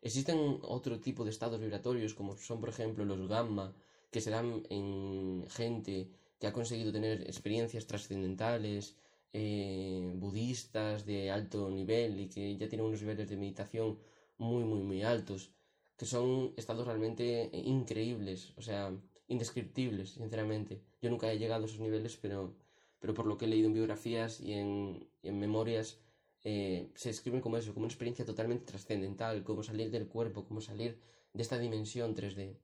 Existen 0.01 0.59
otro 0.61 0.99
tipo 0.99 1.23
de 1.23 1.31
estados 1.31 1.59
vibratorios, 1.59 2.13
como 2.13 2.35
son 2.35 2.59
por 2.59 2.69
ejemplo 2.69 3.05
los 3.05 3.27
gamma, 3.27 3.73
que 4.11 4.21
se 4.21 4.29
dan 4.29 4.63
en 4.69 5.45
gente 5.49 6.11
que 6.39 6.47
ha 6.47 6.53
conseguido 6.53 6.91
tener 6.91 7.21
experiencias 7.21 7.87
trascendentales, 7.87 8.95
eh, 9.33 10.13
budistas 10.15 11.05
de 11.05 11.31
alto 11.31 11.69
nivel 11.69 12.19
y 12.19 12.29
que 12.29 12.57
ya 12.57 12.67
tienen 12.67 12.87
unos 12.87 13.01
niveles 13.01 13.29
de 13.29 13.37
meditación 13.37 13.99
muy, 14.37 14.63
muy, 14.63 14.81
muy 14.81 15.03
altos, 15.03 15.53
que 15.97 16.05
son 16.05 16.53
estados 16.57 16.85
realmente 16.87 17.49
increíbles, 17.53 18.53
o 18.57 18.61
sea, 18.61 18.91
indescriptibles, 19.27 20.11
sinceramente. 20.11 20.81
Yo 21.01 21.09
nunca 21.09 21.31
he 21.31 21.39
llegado 21.39 21.63
a 21.63 21.67
esos 21.67 21.79
niveles, 21.79 22.17
pero, 22.17 22.55
pero 22.99 23.13
por 23.13 23.25
lo 23.25 23.37
que 23.37 23.45
he 23.45 23.47
leído 23.47 23.67
en 23.67 23.73
biografías 23.73 24.39
y 24.39 24.53
en, 24.53 25.09
en 25.23 25.39
memorias, 25.39 25.99
eh, 26.43 26.91
se 26.95 27.09
escriben 27.09 27.41
como 27.41 27.57
eso, 27.57 27.73
como 27.73 27.85
una 27.85 27.91
experiencia 27.91 28.25
totalmente 28.25 28.65
trascendental, 28.65 29.43
como 29.43 29.63
salir 29.63 29.91
del 29.91 30.07
cuerpo, 30.07 30.45
como 30.45 30.61
salir 30.61 30.99
de 31.33 31.41
esta 31.41 31.57
dimensión 31.57 32.15
3D. 32.15 32.57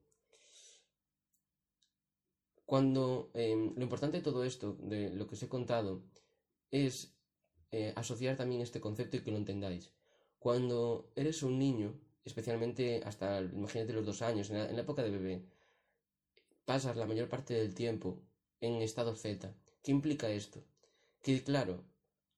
Cuando 2.64 3.30
em, 3.34 3.74
lo 3.76 3.82
importante 3.82 4.16
de 4.18 4.22
todo 4.22 4.42
esto, 4.42 4.76
de 4.80 5.10
lo 5.10 5.26
que 5.26 5.34
os 5.34 5.42
he 5.42 5.48
contado, 5.48 6.02
es 6.74 7.14
eh, 7.70 7.92
asociar 7.94 8.36
también 8.36 8.60
este 8.60 8.80
concepto 8.80 9.16
y 9.16 9.20
que 9.20 9.30
lo 9.30 9.36
entendáis. 9.36 9.92
Cuando 10.40 11.12
eres 11.14 11.44
un 11.44 11.56
niño, 11.56 11.94
especialmente 12.24 13.00
hasta, 13.04 13.40
imagínate, 13.42 13.92
los 13.92 14.04
dos 14.04 14.22
años, 14.22 14.50
en 14.50 14.56
la, 14.76 14.82
época 14.82 15.02
de 15.04 15.10
bebé, 15.10 15.44
pasas 16.64 16.96
la 16.96 17.06
mayor 17.06 17.28
parte 17.28 17.54
del 17.54 17.74
tiempo 17.74 18.20
en 18.60 18.82
estado 18.82 19.14
Z. 19.14 19.54
¿Qué 19.82 19.92
implica 19.92 20.28
esto? 20.30 20.64
Que 21.22 21.44
claro, 21.44 21.84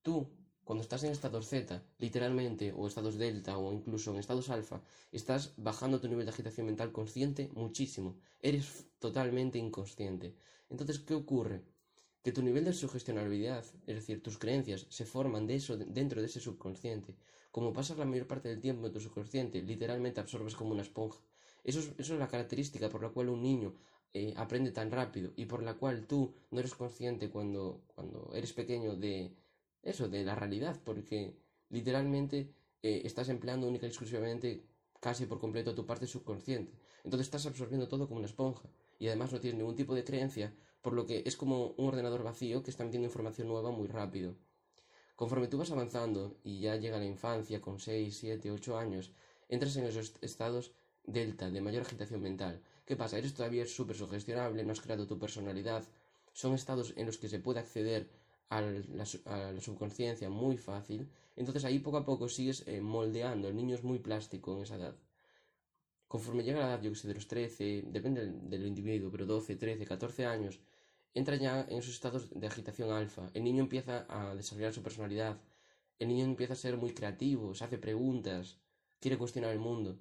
tú 0.02 0.28
cuando 0.64 0.83
estás 0.83 1.02
en 1.05 1.12
estados 1.12 1.49
Z, 1.49 1.83
literalmente, 1.99 2.75
o 2.76 2.87
estados 2.87 3.16
delta, 3.16 3.57
o 3.57 3.73
incluso 3.73 4.11
en 4.11 4.19
estados 4.19 4.50
alfa, 4.50 4.83
estás 5.12 5.55
bajando 5.57 6.00
tu 6.00 6.09
nivel 6.09 6.26
de 6.26 6.33
agitación 6.33 6.66
mental 6.66 6.93
consciente 6.93 7.49
muchísimo. 7.55 8.19
Eres 8.40 8.85
totalmente 8.99 9.59
inconsciente. 9.59 10.35
Entonces, 10.69 10.99
¿qué 10.99 11.14
ocurre? 11.14 11.64
Que 12.26 12.33
tu 12.33 12.42
nivel 12.42 12.64
de 12.64 12.73
sugestionabilidad, 12.73 13.64
es 13.87 13.95
decir, 13.95 14.21
tus 14.21 14.37
creencias, 14.37 14.85
se 14.88 15.04
forman 15.04 15.47
de 15.47 15.54
eso, 15.54 15.76
dentro 15.76 16.21
de 16.21 16.26
ese 16.26 16.40
subconsciente. 16.40 17.14
Como 17.52 17.73
pasas 17.73 17.99
la 17.99 18.04
mayor 18.04 18.26
parte 18.26 18.49
del 18.49 18.61
tiempo 18.61 18.85
en 18.85 18.92
tu 18.92 18.99
subconsciente, 18.99 19.62
literalmente 19.62 20.18
absorbes 20.18 20.56
como 20.56 20.73
una 20.73 20.83
esponja. 20.83 21.21
Eso 21.62 21.78
es, 21.97 22.09
la 22.11 22.26
característica 22.26 22.88
por 22.88 23.00
la 23.00 23.11
cual 23.11 23.28
un 23.28 23.45
niño 23.45 23.76
eh, 24.12 24.35
aprende 24.37 24.73
tan 24.73 24.90
rápido 24.90 25.35
y 25.37 25.45
por 25.45 25.62
la 25.62 25.75
cual 25.75 26.09
tú 26.09 26.35
no 26.50 26.59
eres 26.59 26.75
consciente 26.75 27.30
cuando, 27.30 27.85
cuando 27.95 28.33
eres 28.35 28.52
pequeño 28.52 28.97
de 28.97 29.33
eso, 29.85 30.09
de 30.09 30.25
la 30.25 30.35
realidad, 30.35 30.80
porque 30.83 31.38
literalmente 31.68 32.52
eh, 32.83 33.02
estás 33.04 33.28
empleando 33.28 33.68
única 33.68 33.87
y 33.87 33.90
exclusivamente 33.90 34.64
casi 34.99 35.26
por 35.26 35.38
completo 35.38 35.76
tu 35.76 35.87
parte 35.87 36.09
subconsciente. 36.09 36.73
Entonces 37.04 37.28
estás 37.28 37.47
absorbiendo 37.47 37.87
todo 37.87 38.09
como 38.09 38.18
una 38.18 38.26
esponja 38.26 38.68
y 38.99 39.06
además 39.06 39.30
no 39.30 39.38
tienes 39.38 39.59
ningún 39.59 39.76
tipo 39.76 39.95
de 39.95 40.02
creencia, 40.02 40.52
por 40.87 40.95
lo 40.95 41.05
que 41.05 41.25
es 41.26 41.37
como 41.37 41.75
un 41.78 41.88
ordenador 41.88 42.23
vacío 42.23 42.62
que 42.62 42.71
está 42.71 42.85
metiendo 42.85 43.09
información 43.09 43.49
nueva 43.49 43.73
muy 43.73 43.88
rápido. 43.88 44.37
Conforme 45.16 45.49
tú 45.49 45.59
vas 45.59 45.73
avanzando 45.73 46.37
y 46.45 46.61
ya 46.61 46.76
llega 46.76 47.00
la 47.00 47.05
infancia 47.05 47.61
con 47.61 47.81
6, 47.81 48.16
7, 48.16 48.52
8 48.52 48.78
años, 48.78 49.11
entras 49.49 49.75
en 49.75 49.87
esos 49.87 50.14
estados 50.21 50.71
delta 51.02 51.50
de 51.50 51.61
mayor 51.61 51.83
agitación 51.83 52.23
mental. 52.23 52.62
¿Qué 52.85 52.95
pasa? 52.95 53.19
Eres 53.19 53.35
todavía 53.35 53.66
súper 53.66 53.97
sugestionable, 53.97 54.62
no 54.62 54.71
has 54.71 54.81
creado 54.81 55.09
tu 55.09 55.19
personalidad. 55.19 55.83
Son 56.33 56.55
estados 56.55 56.95
en 56.97 57.07
los 57.07 57.19
que 57.19 57.28
se 57.28 57.40
puede 57.40 57.59
acceder 57.59 58.09
a 58.50 58.61
la, 58.61 59.07
subconsciencia 59.61 60.31
muy 60.31 60.57
fácil, 60.57 61.11
entonces 61.35 61.64
ahí 61.64 61.81
poco 61.81 61.97
a 61.97 62.05
poco 62.05 62.28
sigues 62.28 62.62
eh, 62.69 62.81
moldeando, 62.81 63.49
el 63.49 63.57
niño 63.57 63.75
es 63.75 63.83
muy 63.83 63.99
plástico 63.99 64.55
en 64.55 64.62
esa 64.62 64.76
edad. 64.76 64.95
Conforme 66.07 66.45
llega 66.45 66.61
la 66.61 66.69
edad, 66.69 66.83
yo 66.83 66.90
que 66.90 66.97
sé, 66.97 67.09
de 67.09 67.14
los 67.14 67.26
13, 67.26 67.87
depende 67.88 68.21
del, 68.25 68.66
individuo, 68.66 69.11
pero 69.11 69.26
12, 69.26 69.57
13, 69.57 69.85
14 69.85 70.26
años, 70.26 70.61
entra 71.16 71.37
ya 71.37 71.62
en 71.62 71.78
esos 71.78 71.94
estados 71.94 72.28
de 72.30 72.46
agitación 72.46 72.90
alfa. 72.90 73.30
El 73.32 73.44
niño 73.44 73.62
empieza 73.62 74.06
a 74.08 74.35
desarrollar 74.35 74.75
su 74.75 74.82
personalidad. 74.82 75.40
El 75.99 76.08
niño 76.08 76.25
empieza 76.26 76.52
a 76.52 76.56
ser 76.56 76.76
muy 76.76 76.92
creativo, 76.92 77.54
se 77.54 77.64
hace 77.64 77.78
preguntas, 77.78 78.58
quiere 79.00 79.16
cuestionar 79.16 79.50
el 79.52 79.58
mundo. 79.58 79.99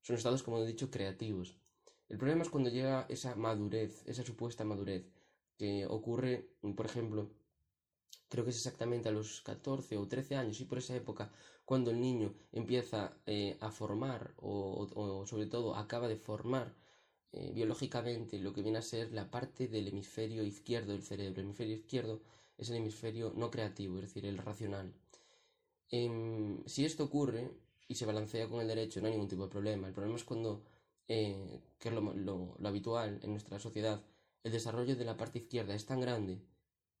Son 0.00 0.16
estados, 0.16 0.42
como 0.42 0.58
he 0.58 0.66
dicho, 0.66 0.90
creativos. 0.90 1.58
El 2.08 2.16
problema 2.16 2.42
es 2.42 2.48
cuando 2.48 2.70
llega 2.70 3.04
esa 3.10 3.36
madurez, 3.36 4.02
esa 4.06 4.22
supuesta 4.22 4.64
madurez, 4.64 5.04
que 5.58 5.84
ocurre, 5.86 6.48
por 6.74 6.86
ejemplo, 6.86 7.30
creo 8.30 8.44
que 8.44 8.50
es 8.50 8.56
exactamente 8.56 9.10
a 9.10 9.12
los 9.12 9.42
14 9.42 9.98
o 9.98 10.08
13 10.08 10.36
años 10.36 10.60
y 10.60 10.64
por 10.64 10.78
esa 10.78 10.96
época 10.96 11.30
cuando 11.66 11.90
el 11.90 12.00
niño 12.00 12.32
empieza 12.50 13.12
eh, 13.26 13.58
a 13.60 13.70
formar 13.70 14.32
o, 14.38 15.24
sobre 15.26 15.46
todo 15.46 15.76
acaba 15.76 16.08
de 16.08 16.16
formar 16.16 16.74
eh, 17.32 17.52
biológicamente 17.54 18.38
lo 18.38 18.52
que 18.52 18.62
viene 18.62 18.78
a 18.78 18.82
ser 18.82 19.12
la 19.12 19.30
parte 19.30 19.68
del 19.68 19.88
hemisferio 19.88 20.44
izquierdo 20.44 20.92
del 20.92 21.02
cerebro. 21.02 21.40
El 21.40 21.46
hemisferio 21.46 21.76
izquierdo 21.76 22.20
es 22.58 22.70
el 22.70 22.76
hemisferio 22.76 23.32
no 23.36 23.50
creativo, 23.50 23.96
es 23.96 24.02
decir, 24.02 24.26
el 24.26 24.38
racional. 24.38 24.92
Em, 25.90 26.64
si 26.66 26.84
esto 26.84 27.04
ocurre 27.04 27.50
y 27.88 27.94
se 27.94 28.06
balancea 28.06 28.48
con 28.48 28.60
el 28.60 28.68
derecho, 28.68 29.00
no 29.00 29.06
hay 29.06 29.12
ningún 29.12 29.28
tipo 29.28 29.44
de 29.44 29.50
problema. 29.50 29.88
El 29.88 29.94
problema 29.94 30.16
es 30.16 30.24
cuando, 30.24 30.62
eh, 31.08 31.60
que 31.78 31.88
es 31.88 31.94
lo 31.94 32.56
habitual 32.64 33.20
en 33.22 33.30
nuestra 33.32 33.58
sociedad, 33.58 34.02
el 34.44 34.52
desarrollo 34.52 34.96
de 34.96 35.04
la 35.04 35.16
parte 35.16 35.40
izquierda 35.40 35.74
es 35.74 35.86
tan 35.86 36.00
grande 36.00 36.40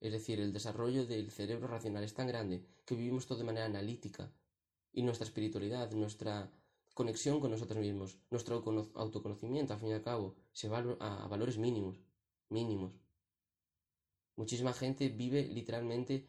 es 0.00 0.12
decir, 0.12 0.40
el 0.40 0.52
desarrollo 0.52 1.06
del 1.06 1.30
cerebro 1.30 1.68
racional 1.68 2.02
es 2.02 2.14
tan 2.14 2.26
grande 2.26 2.64
que 2.86 2.94
vivimos 2.94 3.26
todo 3.26 3.38
de 3.38 3.44
manera 3.44 3.66
analítica 3.66 4.32
y 4.92 5.02
nuestra 5.02 5.26
espiritualidad, 5.26 5.92
nuestra 5.92 6.50
conexión 6.94 7.40
con 7.40 7.50
nosotros 7.50 7.78
mismos, 7.78 8.18
nuestro 8.30 8.56
autoconocimiento, 8.94 9.72
al 9.72 9.80
fin 9.80 9.90
y 9.90 9.92
al 9.92 10.02
cabo, 10.02 10.34
se 10.52 10.68
va 10.68 10.78
a 11.00 11.26
valores 11.28 11.58
mínimos, 11.58 12.00
mínimos. 12.48 12.92
Muchísima 14.36 14.72
gente 14.72 15.08
vive 15.08 15.46
literalmente 15.46 16.26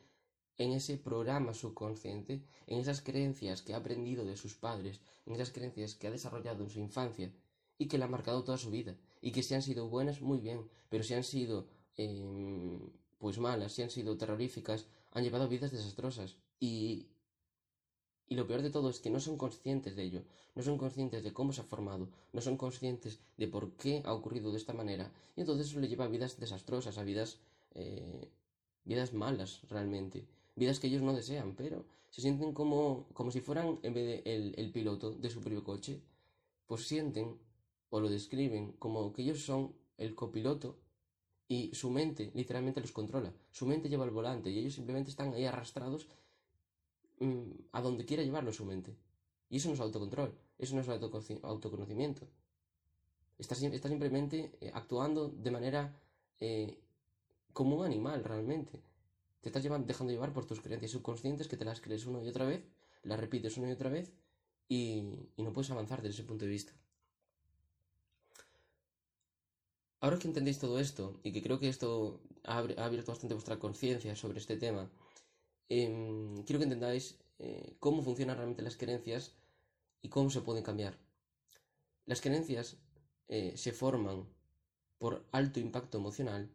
en 0.58 0.74
ese 0.74 0.98
programa 0.98 1.53
subconsciente, 1.53 2.46
en 2.68 2.80
esas 2.80 3.01
creencias 3.01 3.62
que 3.62 3.74
ha 3.74 3.77
aprendido 3.77 4.25
de 4.25 4.38
sus 4.38 4.56
padres, 4.56 5.01
en 5.25 5.34
esas 5.34 5.51
creencias 5.51 5.96
que 5.96 6.08
ha 6.08 6.12
desarrollado 6.12 6.63
en 6.63 6.70
su 6.70 6.80
infancia 6.80 7.34
y 7.77 7.88
que 7.88 7.98
le 7.98 8.03
han 8.03 8.12
marcado 8.12 8.44
toda 8.44 8.58
su 8.58 8.70
vida 8.70 8.96
y 9.22 9.32
que 9.32 9.44
si 9.44 9.56
han 9.56 9.62
sido 9.62 9.88
buenas, 9.88 10.22
muy 10.22 10.39
bien, 10.39 10.70
pero 10.89 11.03
si 11.03 11.13
han 11.13 11.24
sido 11.24 11.68
em, 11.96 12.91
pues 13.18 13.38
malas, 13.38 13.74
si 13.74 13.82
han 13.82 13.89
sido 13.89 14.18
terroríficas, 14.18 14.88
han 15.12 15.24
llevado 15.24 15.48
vidas 15.48 15.72
desastrosas. 15.72 16.38
Y, 16.60 17.08
y 18.32 18.36
lo 18.36 18.48
peor 18.48 18.62
de 18.62 18.70
todo 18.70 18.90
es 18.90 19.02
que 19.02 19.10
no 19.10 19.20
son 19.20 19.36
conscientes 19.36 19.98
de 19.98 20.04
ello, 20.04 20.24
no 20.56 20.64
son 20.64 20.78
conscientes 20.78 21.22
de 21.22 21.34
cómo 21.34 21.52
se 21.52 21.60
ha 21.60 21.66
formado, 21.66 22.08
no 22.32 22.40
son 22.40 22.56
conscientes 22.56 23.20
de 23.36 23.50
por 23.50 23.74
qué 23.74 24.02
ha 24.06 24.14
ocurrido 24.14 24.52
de 24.52 24.58
esta 24.58 24.72
manera. 24.72 25.12
Y 25.36 25.42
entonces 25.42 25.68
eso 25.68 25.82
le 25.82 25.90
lleva 25.90 26.06
a 26.06 26.08
vidas 26.08 26.40
desastrosas, 26.40 26.98
a 26.98 27.04
vidas, 27.04 27.40
eh, 27.76 28.30
vidas 28.86 29.12
malas 29.12 29.60
realmente. 29.68 30.26
Vidas 30.56 30.80
que 30.80 30.88
ellos 30.88 31.02
no 31.02 31.14
desean, 31.14 31.56
pero 31.58 31.84
se 32.10 32.22
sienten 32.22 32.54
como, 32.54 33.06
como 33.12 33.32
si 33.32 33.42
fueran, 33.42 33.80
en 33.84 33.94
vez 33.94 34.24
de 34.24 34.34
el, 34.34 34.56
el 34.58 34.72
piloto 34.72 35.12
de 35.12 35.30
su 35.30 35.42
propio 35.42 35.66
coche, 35.66 36.00
pues 36.68 36.88
sienten 36.88 37.38
o 37.90 38.00
lo 38.00 38.08
describen 38.08 38.72
como 38.80 39.12
que 39.12 39.24
ellos 39.24 39.44
son 39.44 39.76
el 39.98 40.16
copiloto 40.16 40.78
y 41.50 41.76
su 41.76 41.90
mente 41.90 42.32
literalmente 42.34 42.80
los 42.80 42.94
controla. 42.94 43.34
Su 43.52 43.66
mente 43.66 43.90
lleva 43.90 44.06
el 44.06 44.12
volante 44.12 44.50
y 44.52 44.58
ellos 44.58 44.76
simplemente 44.76 45.10
están 45.10 45.34
ahí 45.34 45.44
arrastrados 45.44 46.08
mm, 47.22 47.70
a 47.72 47.82
donde 47.82 48.06
quiera 48.06 48.24
llevarlo 48.24 48.51
su 48.51 48.66
mente. 48.66 48.96
Y 49.50 49.58
eso 49.58 49.70
no 49.70 49.75
es 49.75 49.80
autocontrol, 49.80 50.34
eso 50.58 50.75
no 50.75 50.82
es 50.82 50.90
autoconocimiento. 51.44 52.28
Está, 53.38 53.56
simplemente 53.56 54.51
eh, 54.62 54.72
actuando 54.74 55.30
de 55.30 55.51
manera 55.51 55.96
eh, 56.40 56.78
como 57.54 57.78
un 57.78 57.86
animal 57.86 58.24
realmente. 58.24 58.82
Te 59.42 59.50
estás 59.50 59.63
llevando, 59.63 59.88
dejando 59.88 60.13
llevar 60.13 60.34
por 60.34 60.46
tus 60.46 60.62
creencias 60.62 60.92
subconscientes 60.92 61.48
que 61.48 61.58
te 61.58 61.66
las 61.66 61.82
crees 61.82 62.06
una 62.06 62.24
y 62.24 62.28
otra 62.28 62.46
vez, 62.46 62.63
las 63.04 63.20
repites 63.20 63.58
una 63.58 63.70
y 63.70 63.72
otra 63.72 63.90
vez 63.90 64.12
y, 64.68 65.04
y 65.36 65.44
no 65.44 65.54
puedes 65.54 65.72
avanzar 65.72 66.01
desde 66.01 66.22
ese 66.22 66.28
punto 66.28 66.46
de 66.46 66.51
vista. 66.51 66.74
Ahora 70.01 70.18
que 70.18 70.28
entendéis 70.28 70.58
todo 70.58 70.80
esto, 70.80 71.20
y 71.24 71.32
que 71.32 71.44
creo 71.44 71.60
que 71.60 71.70
esto 71.70 72.22
ha, 72.44 72.58
abierto 72.58 73.12
bastante 73.12 73.36
vuestra 73.36 73.60
conciencia 73.60 74.16
sobre 74.16 74.40
este 74.40 74.58
tema, 74.58 74.90
em, 75.72 76.44
quiero 76.44 76.60
que 76.60 76.68
entendáis 76.70 77.06
eh, 77.40 77.75
cómo 77.80 78.01
funcionan 78.01 78.36
realmente 78.36 78.62
las 78.62 78.75
creencias 78.75 79.32
y 80.01 80.10
cómo 80.10 80.30
se 80.30 80.42
pueden 80.42 80.63
cambiar. 80.63 80.98
Las 82.06 82.20
creencias 82.20 82.78
eh, 83.30 83.54
se 83.56 83.72
forman 83.72 84.28
por 84.98 85.24
alto 85.32 85.60
impacto 85.60 85.98
emocional 85.98 86.50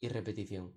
y 0.00 0.08
repetición. 0.08 0.72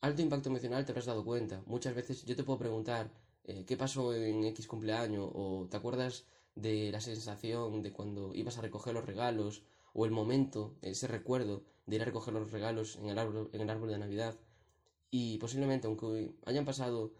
Alto 0.00 0.20
impacto 0.22 0.48
emocional 0.48 0.84
te 0.84 0.92
habrás 0.92 1.06
dado 1.06 1.24
cuenta. 1.24 1.62
Muchas 1.66 1.94
veces 1.94 2.24
yo 2.24 2.34
te 2.34 2.42
puedo 2.42 2.58
preguntar 2.58 3.10
eh, 3.44 3.64
qué 3.66 3.76
pasó 3.76 4.12
en 4.14 4.44
X 4.44 4.66
cumpleaños 4.66 5.30
o 5.32 5.68
te 5.70 5.76
acuerdas 5.76 6.24
de 6.56 6.90
la 6.90 7.00
sensación 7.00 7.82
de 7.82 7.92
cuando 7.92 8.34
ibas 8.34 8.58
a 8.58 8.62
recoger 8.62 8.94
los 8.94 9.06
regalos 9.06 9.62
o 9.92 10.04
el 10.04 10.10
momento, 10.10 10.76
ese 10.82 11.06
recuerdo 11.06 11.62
de 11.86 11.96
ir 11.96 12.02
a 12.02 12.06
recoger 12.06 12.34
los 12.34 12.50
regalos 12.50 12.96
en 12.96 13.08
el 13.08 13.18
árbol, 13.18 13.48
en 13.52 13.60
el 13.60 13.70
árbol 13.70 13.90
de 13.90 13.98
Navidad. 13.98 14.34
Y 15.10 15.38
posiblemente, 15.38 15.86
aunque 15.86 16.34
hayan 16.44 16.64
pasado 16.64 17.14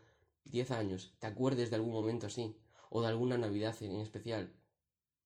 10 0.45 0.71
años, 0.71 1.15
te 1.19 1.27
acuerdes 1.27 1.71
de 1.71 1.77
algún 1.77 1.93
momento 1.93 2.27
así, 2.27 2.57
o 2.91 3.01
de 3.01 3.09
alguna 3.09 3.39
Navidad 3.39 3.77
en 3.81 4.01
especial. 4.01 4.53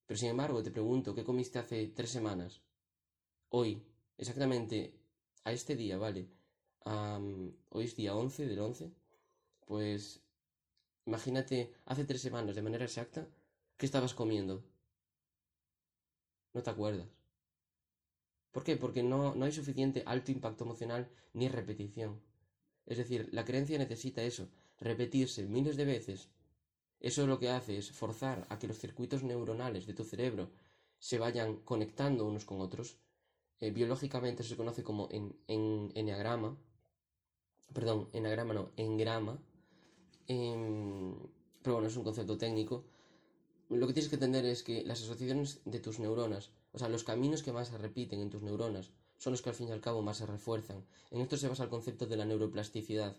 Pero 0.05 0.17
sin 0.19 0.29
embargo, 0.29 0.63
te 0.63 0.71
pregunto, 0.71 1.15
¿qué 1.15 1.23
comiste 1.23 1.59
hace 1.59 1.87
tres 1.87 2.09
semanas? 2.09 2.61
Hoy, 3.49 3.83
exactamente 4.17 4.99
a 5.43 5.51
este 5.51 5.75
día, 5.75 5.97
¿vale? 5.97 6.29
hoy 6.83 7.85
es 7.85 7.95
día 7.95 8.15
11 8.15 8.47
del 8.47 8.59
11, 8.59 8.91
pues 9.65 10.21
imagínate 11.05 11.75
hace 11.85 12.05
tres 12.05 12.21
semanas 12.21 12.55
de 12.55 12.63
manera 12.63 12.85
exacta 12.85 13.27
qué 13.77 13.85
estabas 13.85 14.13
comiendo. 14.13 14.63
No 16.53 16.63
te 16.63 16.69
acuerdas. 16.69 17.07
¿Por 18.51 18.63
qué? 18.63 18.75
Porque 18.75 19.03
no, 19.03 19.35
no 19.35 19.45
hay 19.45 19.51
suficiente 19.51 20.03
alto 20.05 20.31
impacto 20.31 20.63
emocional 20.65 21.09
ni 21.33 21.47
repetición. 21.47 22.21
Es 22.85 22.97
decir, 22.97 23.29
la 23.31 23.45
creencia 23.45 23.77
necesita 23.77 24.23
eso, 24.23 24.47
repetirse 24.79 25.47
miles 25.47 25.77
de 25.77 25.85
veces. 25.85 26.29
Eso 26.99 27.25
lo 27.25 27.39
que 27.39 27.49
hace 27.49 27.77
es 27.77 27.91
forzar 27.91 28.45
a 28.49 28.59
que 28.59 28.67
los 28.67 28.77
circuitos 28.77 29.23
neuronales 29.23 29.87
de 29.87 29.93
tu 29.93 30.03
cerebro 30.03 30.49
se 30.99 31.17
vayan 31.17 31.57
conectando 31.57 32.25
unos 32.25 32.45
con 32.45 32.61
otros. 32.61 32.97
Eh, 33.59 33.71
biológicamente 33.71 34.43
se 34.43 34.55
conoce 34.55 34.83
como 34.83 35.07
en, 35.11 35.35
en, 35.47 35.91
eneagrama. 35.95 36.57
Perdón, 37.73 38.09
enagrama 38.13 38.53
no, 38.53 38.71
engrama. 38.77 39.39
Em, 40.27 41.15
pero 41.61 41.75
bueno, 41.75 41.87
es 41.87 41.95
un 41.95 42.03
concepto 42.03 42.37
técnico. 42.37 42.83
Lo 43.69 43.87
que 43.87 43.93
tienes 43.93 44.09
que 44.09 44.15
entender 44.15 44.45
es 44.45 44.63
que 44.63 44.83
las 44.83 45.01
asociaciones 45.01 45.61
de 45.65 45.79
tus 45.79 45.99
neuronas, 45.99 46.51
o 46.73 46.79
sea, 46.79 46.89
los 46.89 47.03
caminos 47.03 47.41
que 47.41 47.53
más 47.53 47.69
se 47.69 47.77
repiten 47.77 48.19
en 48.19 48.29
tus 48.29 48.41
neuronas, 48.43 48.91
son 49.21 49.33
los 49.33 49.43
que 49.43 49.49
al 49.49 49.55
fin 49.55 49.67
y 49.67 49.71
al 49.71 49.81
cabo 49.81 50.01
más 50.01 50.17
se 50.17 50.25
refuerzan. 50.25 50.83
En 51.11 51.21
esto 51.21 51.37
se 51.37 51.47
basa 51.47 51.63
el 51.63 51.69
concepto 51.69 52.07
de 52.07 52.17
la 52.17 52.25
neuroplasticidad 52.25 53.15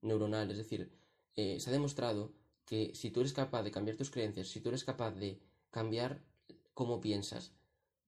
neuronal, 0.00 0.50
es 0.50 0.56
decir, 0.56 0.90
eh, 1.34 1.60
se 1.60 1.68
ha 1.68 1.74
demostrado 1.74 2.32
que 2.64 2.94
si 2.94 3.10
tú 3.10 3.20
eres 3.20 3.34
capaz 3.34 3.62
de 3.62 3.70
cambiar 3.70 3.98
tus 3.98 4.10
creencias, 4.10 4.48
si 4.48 4.60
tú 4.60 4.70
eres 4.70 4.82
capaz 4.82 5.10
de 5.10 5.38
cambiar 5.70 6.22
cómo 6.72 7.02
piensas, 7.02 7.52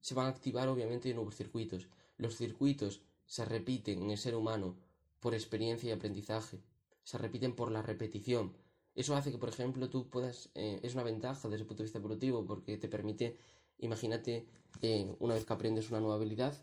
se 0.00 0.14
van 0.14 0.24
a 0.24 0.30
activar 0.30 0.68
obviamente 0.68 1.12
nuevos 1.12 1.36
circuitos. 1.36 1.88
Los 2.16 2.34
circuitos 2.34 3.02
se 3.26 3.44
repiten 3.44 4.04
en 4.04 4.10
el 4.10 4.16
ser 4.16 4.34
humano 4.34 4.76
por 5.20 5.34
experiencia 5.34 5.90
y 5.90 5.92
aprendizaje, 5.92 6.62
se 7.04 7.18
repiten 7.18 7.54
por 7.54 7.70
la 7.70 7.82
repetición. 7.82 8.56
Eso 8.94 9.14
hace 9.14 9.30
que, 9.30 9.38
por 9.38 9.50
ejemplo, 9.50 9.90
tú 9.90 10.08
puedas, 10.08 10.48
eh, 10.54 10.80
es 10.82 10.94
una 10.94 11.02
ventaja 11.02 11.46
desde 11.50 11.60
el 11.60 11.66
punto 11.66 11.82
de 11.82 11.88
vista 11.88 11.98
evolutivo 11.98 12.46
porque 12.46 12.78
te 12.78 12.88
permite, 12.88 13.36
imagínate, 13.80 14.46
eh, 14.80 15.14
una 15.18 15.34
vez 15.34 15.44
que 15.44 15.52
aprendes 15.52 15.90
una 15.90 16.00
nueva 16.00 16.14
habilidad, 16.14 16.56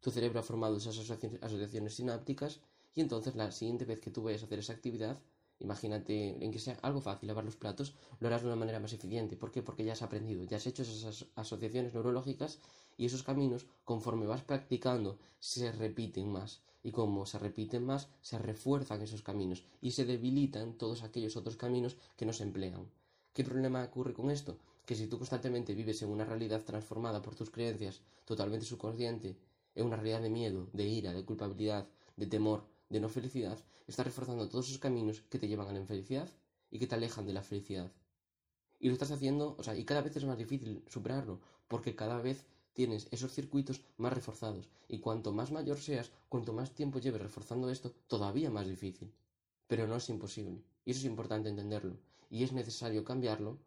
tu 0.00 0.10
cerebro 0.10 0.40
ha 0.40 0.42
formado 0.42 0.76
esas 0.76 0.98
asociaciones 0.98 1.94
sinápticas 1.94 2.60
y 2.94 3.00
entonces 3.00 3.36
la 3.36 3.52
siguiente 3.52 3.84
vez 3.84 4.00
que 4.00 4.10
tú 4.10 4.22
vayas 4.22 4.42
a 4.42 4.46
hacer 4.46 4.58
esa 4.58 4.72
actividad, 4.72 5.18
imagínate 5.60 6.42
en 6.44 6.50
que 6.50 6.58
sea 6.58 6.78
algo 6.82 7.00
fácil, 7.00 7.28
lavar 7.28 7.44
los 7.44 7.56
platos, 7.56 7.94
lo 8.18 8.26
harás 8.26 8.42
de 8.42 8.48
una 8.48 8.56
manera 8.56 8.80
más 8.80 8.92
eficiente. 8.92 9.36
¿Por 9.36 9.50
qué? 9.50 9.62
Porque 9.62 9.84
ya 9.84 9.92
has 9.92 10.02
aprendido, 10.02 10.42
ya 10.44 10.56
has 10.56 10.66
hecho 10.66 10.82
esas 10.82 11.26
asociaciones 11.36 11.94
neurológicas 11.94 12.58
y 12.96 13.06
esos 13.06 13.22
caminos, 13.22 13.66
conforme 13.84 14.26
vas 14.26 14.42
practicando, 14.42 15.18
se 15.38 15.70
repiten 15.72 16.28
más. 16.32 16.62
Y 16.82 16.92
como 16.92 17.26
se 17.26 17.38
repiten 17.38 17.84
más, 17.84 18.08
se 18.22 18.38
refuerzan 18.38 19.02
esos 19.02 19.22
caminos 19.22 19.64
y 19.82 19.90
se 19.90 20.06
debilitan 20.06 20.78
todos 20.78 21.02
aquellos 21.02 21.36
otros 21.36 21.56
caminos 21.56 21.96
que 22.16 22.24
no 22.24 22.32
se 22.32 22.42
emplean. 22.42 22.90
¿Qué 23.34 23.44
problema 23.44 23.84
ocurre 23.84 24.14
con 24.14 24.30
esto? 24.30 24.58
Que 24.86 24.94
si 24.94 25.06
tú 25.06 25.18
constantemente 25.18 25.74
vives 25.74 26.00
en 26.02 26.08
una 26.08 26.24
realidad 26.24 26.64
transformada 26.64 27.20
por 27.20 27.34
tus 27.34 27.50
creencias, 27.50 28.00
totalmente 28.24 28.64
subconsciente, 28.64 29.36
en 29.80 29.86
una 29.86 29.96
realidad 29.96 30.22
de 30.22 30.30
miedo, 30.30 30.68
de 30.72 30.84
ira, 30.86 31.12
de 31.12 31.24
culpabilidad, 31.24 31.88
de 32.16 32.26
temor, 32.26 32.64
de 32.88 33.00
no 33.00 33.08
felicidad, 33.08 33.58
estás 33.86 34.06
reforzando 34.06 34.48
todos 34.48 34.68
esos 34.68 34.78
caminos 34.78 35.22
que 35.30 35.38
te 35.38 35.48
llevan 35.48 35.68
a 35.68 35.72
la 35.72 35.80
infelicidad 35.80 36.28
y 36.70 36.78
que 36.78 36.86
te 36.86 36.94
alejan 36.94 37.26
de 37.26 37.32
la 37.32 37.42
felicidad. 37.42 37.90
Y 38.78 38.88
lo 38.88 38.94
estás 38.94 39.10
haciendo, 39.10 39.56
o 39.58 39.62
sea, 39.62 39.76
y 39.76 39.84
cada 39.84 40.02
vez 40.02 40.16
es 40.16 40.24
más 40.24 40.38
difícil 40.38 40.84
superarlo, 40.88 41.40
porque 41.68 41.94
cada 41.94 42.18
vez 42.20 42.44
tienes 42.72 43.08
esos 43.10 43.32
circuitos 43.32 43.82
más 43.96 44.12
reforzados. 44.12 44.68
Y 44.88 44.98
cuanto 44.98 45.32
más 45.32 45.50
mayor 45.50 45.78
seas, 45.78 46.10
cuanto 46.28 46.52
más 46.52 46.72
tiempo 46.72 46.98
lleves 46.98 47.20
reforzando 47.20 47.70
esto, 47.70 47.92
todavía 48.06 48.50
más 48.50 48.66
difícil. 48.66 49.12
Pero 49.66 49.86
no 49.86 49.96
es 49.96 50.08
imposible. 50.08 50.62
Y 50.84 50.92
eso 50.92 51.00
es 51.00 51.06
importante 51.06 51.48
entenderlo. 51.48 51.96
Y 52.30 52.44
es 52.44 52.52
necesario 52.52 53.04
cambiarlo, 53.04 53.58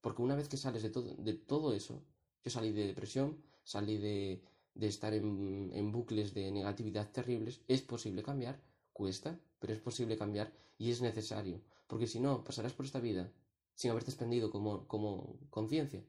porque 0.00 0.22
una 0.22 0.36
vez 0.36 0.48
que 0.48 0.56
sales 0.56 0.82
de 0.82 0.90
todo, 0.90 1.14
de 1.16 1.34
todo 1.34 1.74
eso, 1.74 2.02
yo 2.44 2.50
salí 2.50 2.72
de 2.72 2.86
depresión, 2.86 3.36
salí 3.64 3.98
de, 3.98 4.42
de 4.74 4.86
estar 4.86 5.12
en, 5.14 5.70
en 5.72 5.92
bucles 5.92 6.34
de 6.34 6.50
negatividad 6.50 7.10
terribles, 7.10 7.60
es 7.68 7.82
posible 7.82 8.22
cambiar, 8.22 8.60
cuesta, 8.92 9.38
pero 9.58 9.72
es 9.72 9.80
posible 9.80 10.16
cambiar 10.16 10.52
y 10.78 10.90
es 10.90 11.00
necesario, 11.00 11.60
porque 11.86 12.06
si 12.06 12.20
no, 12.20 12.42
pasarás 12.44 12.72
por 12.72 12.86
esta 12.86 13.00
vida 13.00 13.32
sin 13.74 13.90
haberte 13.90 14.10
expandido 14.10 14.50
como, 14.50 14.86
como 14.86 15.38
conciencia. 15.50 16.04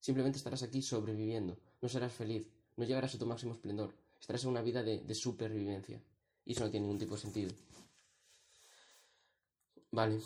Simplemente 0.00 0.38
estarás 0.38 0.62
aquí 0.62 0.82
sobreviviendo, 0.82 1.58
no 1.80 1.88
serás 1.88 2.12
feliz, 2.12 2.48
no 2.76 2.84
llegarás 2.84 3.14
a 3.14 3.18
tu 3.18 3.26
máximo 3.26 3.52
esplendor, 3.52 3.94
estarás 4.20 4.44
en 4.44 4.50
una 4.50 4.62
vida 4.62 4.82
de, 4.82 5.00
de 5.00 5.14
supervivencia. 5.14 6.02
Y 6.44 6.52
eso 6.52 6.64
no 6.64 6.70
tiene 6.70 6.86
ningún 6.86 6.98
tipo 6.98 7.14
de 7.14 7.20
sentido. 7.20 7.54
Vale, 9.90 10.20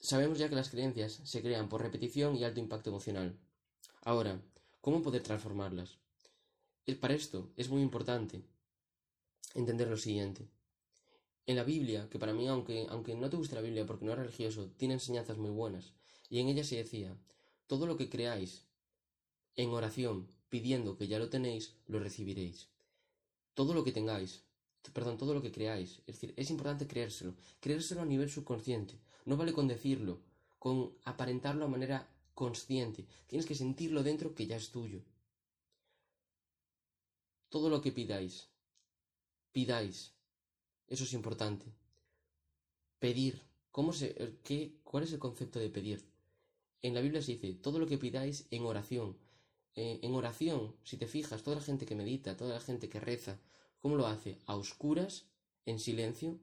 sabemos 0.00 0.38
ya 0.38 0.48
que 0.48 0.54
las 0.54 0.70
creencias 0.70 1.20
se 1.24 1.42
crean 1.42 1.68
por 1.68 1.82
repetición 1.82 2.36
y 2.36 2.44
alto 2.44 2.60
impacto 2.60 2.90
emocional. 2.90 3.38
Ahora, 4.02 4.40
¿cómo 4.80 5.02
poder 5.02 5.22
transformarlas? 5.22 5.98
Para 6.94 7.14
esto 7.14 7.50
es 7.56 7.68
muy 7.68 7.82
importante 7.82 8.42
entender 9.54 9.88
lo 9.88 9.96
siguiente. 9.96 10.48
En 11.44 11.56
la 11.56 11.64
Biblia, 11.64 12.08
que 12.08 12.18
para 12.20 12.32
mí, 12.32 12.46
aunque, 12.46 12.86
aunque 12.88 13.16
no 13.16 13.28
te 13.28 13.36
guste 13.36 13.56
la 13.56 13.60
Biblia 13.60 13.84
porque 13.84 14.04
no 14.04 14.12
es 14.12 14.18
religioso, 14.18 14.70
tiene 14.76 14.94
enseñanzas 14.94 15.36
muy 15.36 15.50
buenas. 15.50 15.94
Y 16.30 16.38
en 16.38 16.48
ella 16.48 16.62
se 16.62 16.76
decía, 16.76 17.16
todo 17.66 17.86
lo 17.86 17.96
que 17.96 18.08
creáis 18.08 18.62
en 19.56 19.70
oración, 19.70 20.28
pidiendo 20.48 20.96
que 20.96 21.08
ya 21.08 21.18
lo 21.18 21.28
tenéis, 21.28 21.74
lo 21.88 21.98
recibiréis. 21.98 22.68
Todo 23.54 23.74
lo 23.74 23.82
que 23.82 23.92
tengáis, 23.92 24.42
perdón, 24.92 25.18
todo 25.18 25.34
lo 25.34 25.42
que 25.42 25.50
creáis. 25.50 26.02
Es 26.06 26.14
decir, 26.20 26.34
es 26.36 26.50
importante 26.50 26.86
creérselo. 26.86 27.34
Creérselo 27.58 28.02
a 28.02 28.06
nivel 28.06 28.30
subconsciente. 28.30 28.94
No 29.24 29.36
vale 29.36 29.52
con 29.52 29.66
decirlo, 29.66 30.20
con 30.60 30.92
aparentarlo 31.04 31.64
a 31.64 31.68
manera 31.68 32.08
consciente. 32.32 33.06
Tienes 33.26 33.46
que 33.46 33.56
sentirlo 33.56 34.04
dentro 34.04 34.36
que 34.36 34.46
ya 34.46 34.56
es 34.56 34.70
tuyo 34.70 35.02
todo 37.56 37.70
lo 37.70 37.80
que 37.80 37.90
pidáis. 37.90 38.50
Pidáis. 39.50 40.12
Eso 40.88 41.04
es 41.04 41.12
importante. 41.14 41.64
Pedir. 42.98 43.40
¿Cómo 43.70 43.94
se, 43.94 44.38
qué, 44.44 44.78
¿Cuál 44.84 45.04
es 45.04 45.12
el 45.14 45.18
concepto 45.18 45.58
de 45.58 45.70
pedir? 45.70 46.04
En 46.82 46.92
la 46.92 47.00
Biblia 47.00 47.22
se 47.22 47.32
dice, 47.32 47.54
todo 47.54 47.78
lo 47.78 47.86
que 47.86 47.96
pidáis 47.96 48.46
en 48.50 48.66
oración. 48.66 49.16
Eh, 49.74 50.00
en 50.02 50.14
oración, 50.14 50.76
si 50.84 50.98
te 50.98 51.06
fijas, 51.06 51.42
toda 51.42 51.56
la 51.56 51.62
gente 51.62 51.86
que 51.86 51.94
medita, 51.94 52.36
toda 52.36 52.52
la 52.52 52.60
gente 52.60 52.90
que 52.90 53.00
reza, 53.00 53.40
¿cómo 53.78 53.96
lo 53.96 54.06
hace? 54.06 54.38
A 54.44 54.54
oscuras, 54.54 55.24
en 55.64 55.78
silencio 55.78 56.38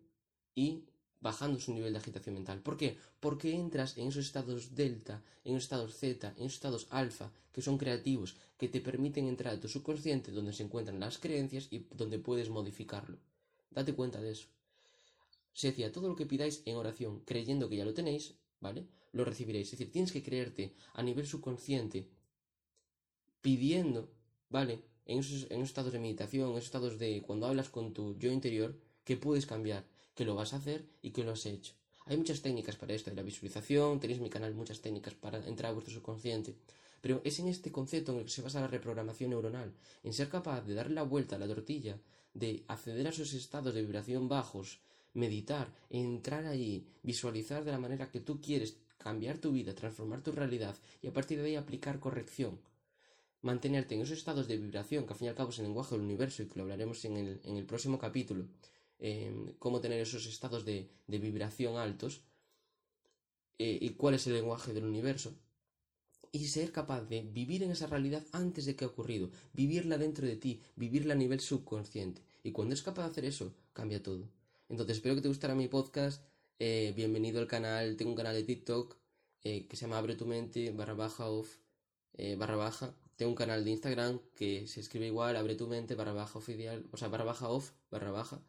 y 0.55 0.85
bajando 1.23 1.57
su 1.57 1.73
nivel 1.73 1.93
de 1.93 1.99
agitación 1.99 2.35
mental. 2.35 2.59
¿Por 2.59 2.75
qué? 2.75 2.97
Porque 3.21 3.55
entras 3.55 3.97
en 3.97 4.09
esos 4.09 4.25
estados 4.25 4.75
delta, 4.75 5.23
en 5.45 5.55
esos 5.55 5.63
estados 5.63 5.95
zeta, 5.95 6.33
en 6.37 6.45
esos 6.47 6.55
estados 6.55 6.87
alfa, 6.89 7.31
que 7.53 7.61
son 7.61 7.77
creativos, 7.77 8.35
que 8.59 8.67
te 8.67 8.81
permiten 8.81 9.27
entrar 9.27 9.55
a 9.55 9.59
tu 9.59 9.69
subconsciente 9.69 10.31
donde 10.31 10.51
se 10.51 10.63
encuentran 10.63 10.99
las 10.99 11.17
creencias 11.17 11.69
y 11.71 11.87
donde 11.95 12.19
puedes 12.19 12.49
modificarlo. 12.49 13.17
Date 13.71 13.93
cuenta 13.93 14.19
de 14.21 14.31
eso. 14.31 14.47
Se 15.53 15.67
decía, 15.67 15.93
todo 15.93 16.09
lo 16.09 16.15
que 16.15 16.25
pidáis 16.25 16.61
en 16.65 16.75
oración, 16.75 17.21
creyendo 17.21 17.69
que 17.69 17.77
ya 17.77 17.85
lo 17.85 17.93
tenéis, 17.93 18.33
¿vale? 18.59 18.85
Lo 19.13 19.23
recibiréis. 19.23 19.67
Es 19.67 19.79
decir, 19.79 19.93
tienes 19.93 20.11
que 20.11 20.23
creerte 20.23 20.73
a 20.93 21.03
nivel 21.03 21.25
subconsciente, 21.25 22.09
pidiendo, 23.41 24.11
¿vale? 24.49 24.83
En 25.05 25.19
esos, 25.19 25.43
en 25.51 25.57
esos 25.57 25.69
estados 25.69 25.93
de 25.93 25.99
meditación, 25.99 26.49
en 26.49 26.57
esos 26.57 26.65
estados 26.65 26.99
de 26.99 27.21
cuando 27.21 27.45
hablas 27.45 27.69
con 27.69 27.93
tu 27.93 28.17
yo 28.17 28.31
interior, 28.31 28.75
que 29.05 29.15
puedes 29.15 29.45
cambiar 29.45 29.85
que 30.15 30.25
lo 30.25 30.35
vas 30.35 30.53
a 30.53 30.57
hacer 30.57 30.85
y 31.01 31.11
que 31.11 31.23
lo 31.23 31.31
has 31.31 31.45
hecho. 31.45 31.73
Hay 32.05 32.17
muchas 32.17 32.41
técnicas 32.41 32.75
para 32.75 32.93
esto, 32.93 33.09
de 33.09 33.15
la 33.15 33.23
visualización, 33.23 33.99
tenéis 33.99 34.17
en 34.17 34.23
mi 34.23 34.29
canal 34.29 34.53
muchas 34.53 34.81
técnicas 34.81 35.13
para 35.13 35.37
entrar 35.47 35.71
a 35.71 35.73
vuestro 35.73 35.93
subconsciente, 35.93 36.55
pero 37.01 37.21
es 37.23 37.39
en 37.39 37.47
este 37.47 37.71
concepto 37.71 38.11
en 38.11 38.19
el 38.19 38.25
que 38.25 38.31
se 38.31 38.41
basa 38.41 38.61
la 38.61 38.67
reprogramación 38.67 39.29
neuronal, 39.29 39.73
en 40.03 40.13
ser 40.13 40.29
capaz 40.29 40.61
de 40.61 40.73
darle 40.73 40.95
la 40.95 41.03
vuelta 41.03 41.35
a 41.35 41.39
la 41.39 41.47
tortilla, 41.47 41.97
de 42.33 42.63
acceder 42.67 43.07
a 43.07 43.11
esos 43.11 43.33
estados 43.33 43.73
de 43.73 43.81
vibración 43.81 44.27
bajos, 44.27 44.79
meditar, 45.13 45.73
entrar 45.89 46.45
allí, 46.45 46.87
visualizar 47.03 47.63
de 47.63 47.71
la 47.71 47.79
manera 47.79 48.09
que 48.09 48.19
tú 48.19 48.41
quieres, 48.41 48.77
cambiar 48.97 49.37
tu 49.37 49.51
vida, 49.51 49.75
transformar 49.75 50.21
tu 50.21 50.31
realidad 50.31 50.75
y 51.01 51.07
a 51.07 51.13
partir 51.13 51.39
de 51.39 51.47
ahí 51.47 51.55
aplicar 51.55 51.99
corrección. 51.99 52.59
Mantenerte 53.41 53.95
en 53.95 54.01
esos 54.01 54.17
estados 54.17 54.47
de 54.47 54.57
vibración, 54.57 55.05
que 55.05 55.13
al 55.13 55.19
fin 55.19 55.25
y 55.25 55.29
al 55.29 55.35
cabo 55.35 55.49
es 55.49 55.59
el 55.59 55.65
lenguaje 55.65 55.95
del 55.95 56.05
universo 56.05 56.43
y 56.43 56.47
que 56.47 56.55
lo 56.55 56.63
hablaremos 56.63 57.03
en 57.03 57.17
el, 57.17 57.41
en 57.43 57.57
el 57.57 57.65
próximo 57.65 57.99
capítulo, 57.99 58.47
Em, 59.05 59.53
cómo 59.59 59.81
tener 59.81 59.99
esos 59.99 60.25
estados 60.27 60.63
de, 60.63 60.89
vibración 61.07 61.75
altos 61.75 62.21
eh, 63.59 63.77
y 63.81 63.89
cuál 63.99 64.13
es 64.13 64.27
el 64.27 64.33
lenguaje 64.33 64.71
del 64.71 64.85
universo 64.85 65.35
y 66.31 66.47
ser 66.47 66.71
capaz 66.71 67.01
de 67.01 67.21
vivir 67.21 67.63
en 67.63 67.71
esa 67.71 67.87
realidad 67.87 68.23
antes 68.31 68.63
de 68.65 68.77
que 68.77 68.85
ha 68.85 68.87
ocurrido, 68.87 69.29
vivirla 69.51 69.97
dentro 69.97 70.25
de 70.25 70.37
ti, 70.37 70.61
vivirla 70.77 71.15
a 71.15 71.17
nivel 71.17 71.41
subconsciente. 71.41 72.21
Y 72.43 72.53
cuando 72.53 72.73
es 72.73 72.81
capaz 72.81 73.03
de 73.03 73.09
hacer 73.09 73.25
eso, 73.25 73.53
cambia 73.73 74.01
todo. 74.01 74.29
Entonces, 74.69 74.95
espero 74.95 75.15
que 75.15 75.21
te 75.21 75.27
gustara 75.27 75.53
mi 75.53 75.67
podcast. 75.67 76.23
Eh, 76.59 76.93
bienvenido 76.95 77.41
al 77.41 77.47
canal. 77.47 77.97
Tengo 77.97 78.11
un 78.11 78.17
canal 78.17 78.35
de 78.35 78.43
TikTok 78.43 78.95
eh, 79.43 79.67
que 79.67 79.75
se 79.75 79.81
llama 79.81 79.97
Abre 79.97 80.15
tu 80.15 80.25
mente 80.25 80.71
barra 80.71 80.93
baja 80.93 81.29
off 81.29 81.57
barra 82.37 82.55
baja. 82.55 82.95
Tengo 83.17 83.31
un 83.31 83.35
canal 83.35 83.65
de 83.65 83.71
Instagram 83.71 84.21
que 84.33 84.65
se 84.65 84.79
escribe 84.79 85.07
igual, 85.07 85.35
abre 85.35 85.55
tu 85.55 85.67
mente 85.67 85.93
barra 85.93 86.13
baja 86.13 86.39
oficial, 86.39 86.85
o 86.93 86.97
sea, 86.97 87.09
barra 87.09 87.25
baja 87.25 87.49
off 87.49 87.73
barra 87.91 88.11
baja. 88.11 88.41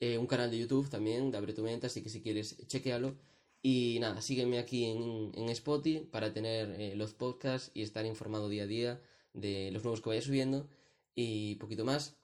Eh, 0.00 0.18
un 0.18 0.26
canal 0.26 0.50
de 0.50 0.58
YouTube 0.58 0.88
también 0.90 1.30
de 1.30 1.38
Abre 1.38 1.52
tu 1.52 1.62
Mente, 1.62 1.86
así 1.86 2.02
que 2.02 2.08
si 2.10 2.22
quieres, 2.22 2.56
chequealo. 2.66 3.16
Y 3.62 3.98
nada, 4.00 4.20
sígueme 4.20 4.58
aquí 4.58 4.84
en, 4.84 5.32
en 5.34 5.48
Spotify 5.48 6.06
para 6.10 6.32
tener 6.32 6.70
eh, 6.80 6.94
los 6.96 7.14
podcasts 7.14 7.70
y 7.74 7.82
estar 7.82 8.06
informado 8.06 8.48
día 8.48 8.64
a 8.64 8.66
día 8.66 9.02
de 9.32 9.70
los 9.72 9.82
nuevos 9.82 10.00
que 10.00 10.10
vaya 10.10 10.22
subiendo. 10.22 10.68
Y 11.14 11.56
poquito 11.56 11.84
más. 11.84 12.16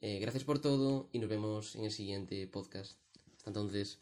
Eh, 0.00 0.18
gracias 0.20 0.44
por 0.44 0.60
todo 0.60 1.08
y 1.12 1.18
nos 1.18 1.28
vemos 1.28 1.74
en 1.76 1.84
el 1.84 1.90
siguiente 1.90 2.46
podcast. 2.46 2.98
Hasta 3.36 3.50
entonces. 3.50 3.98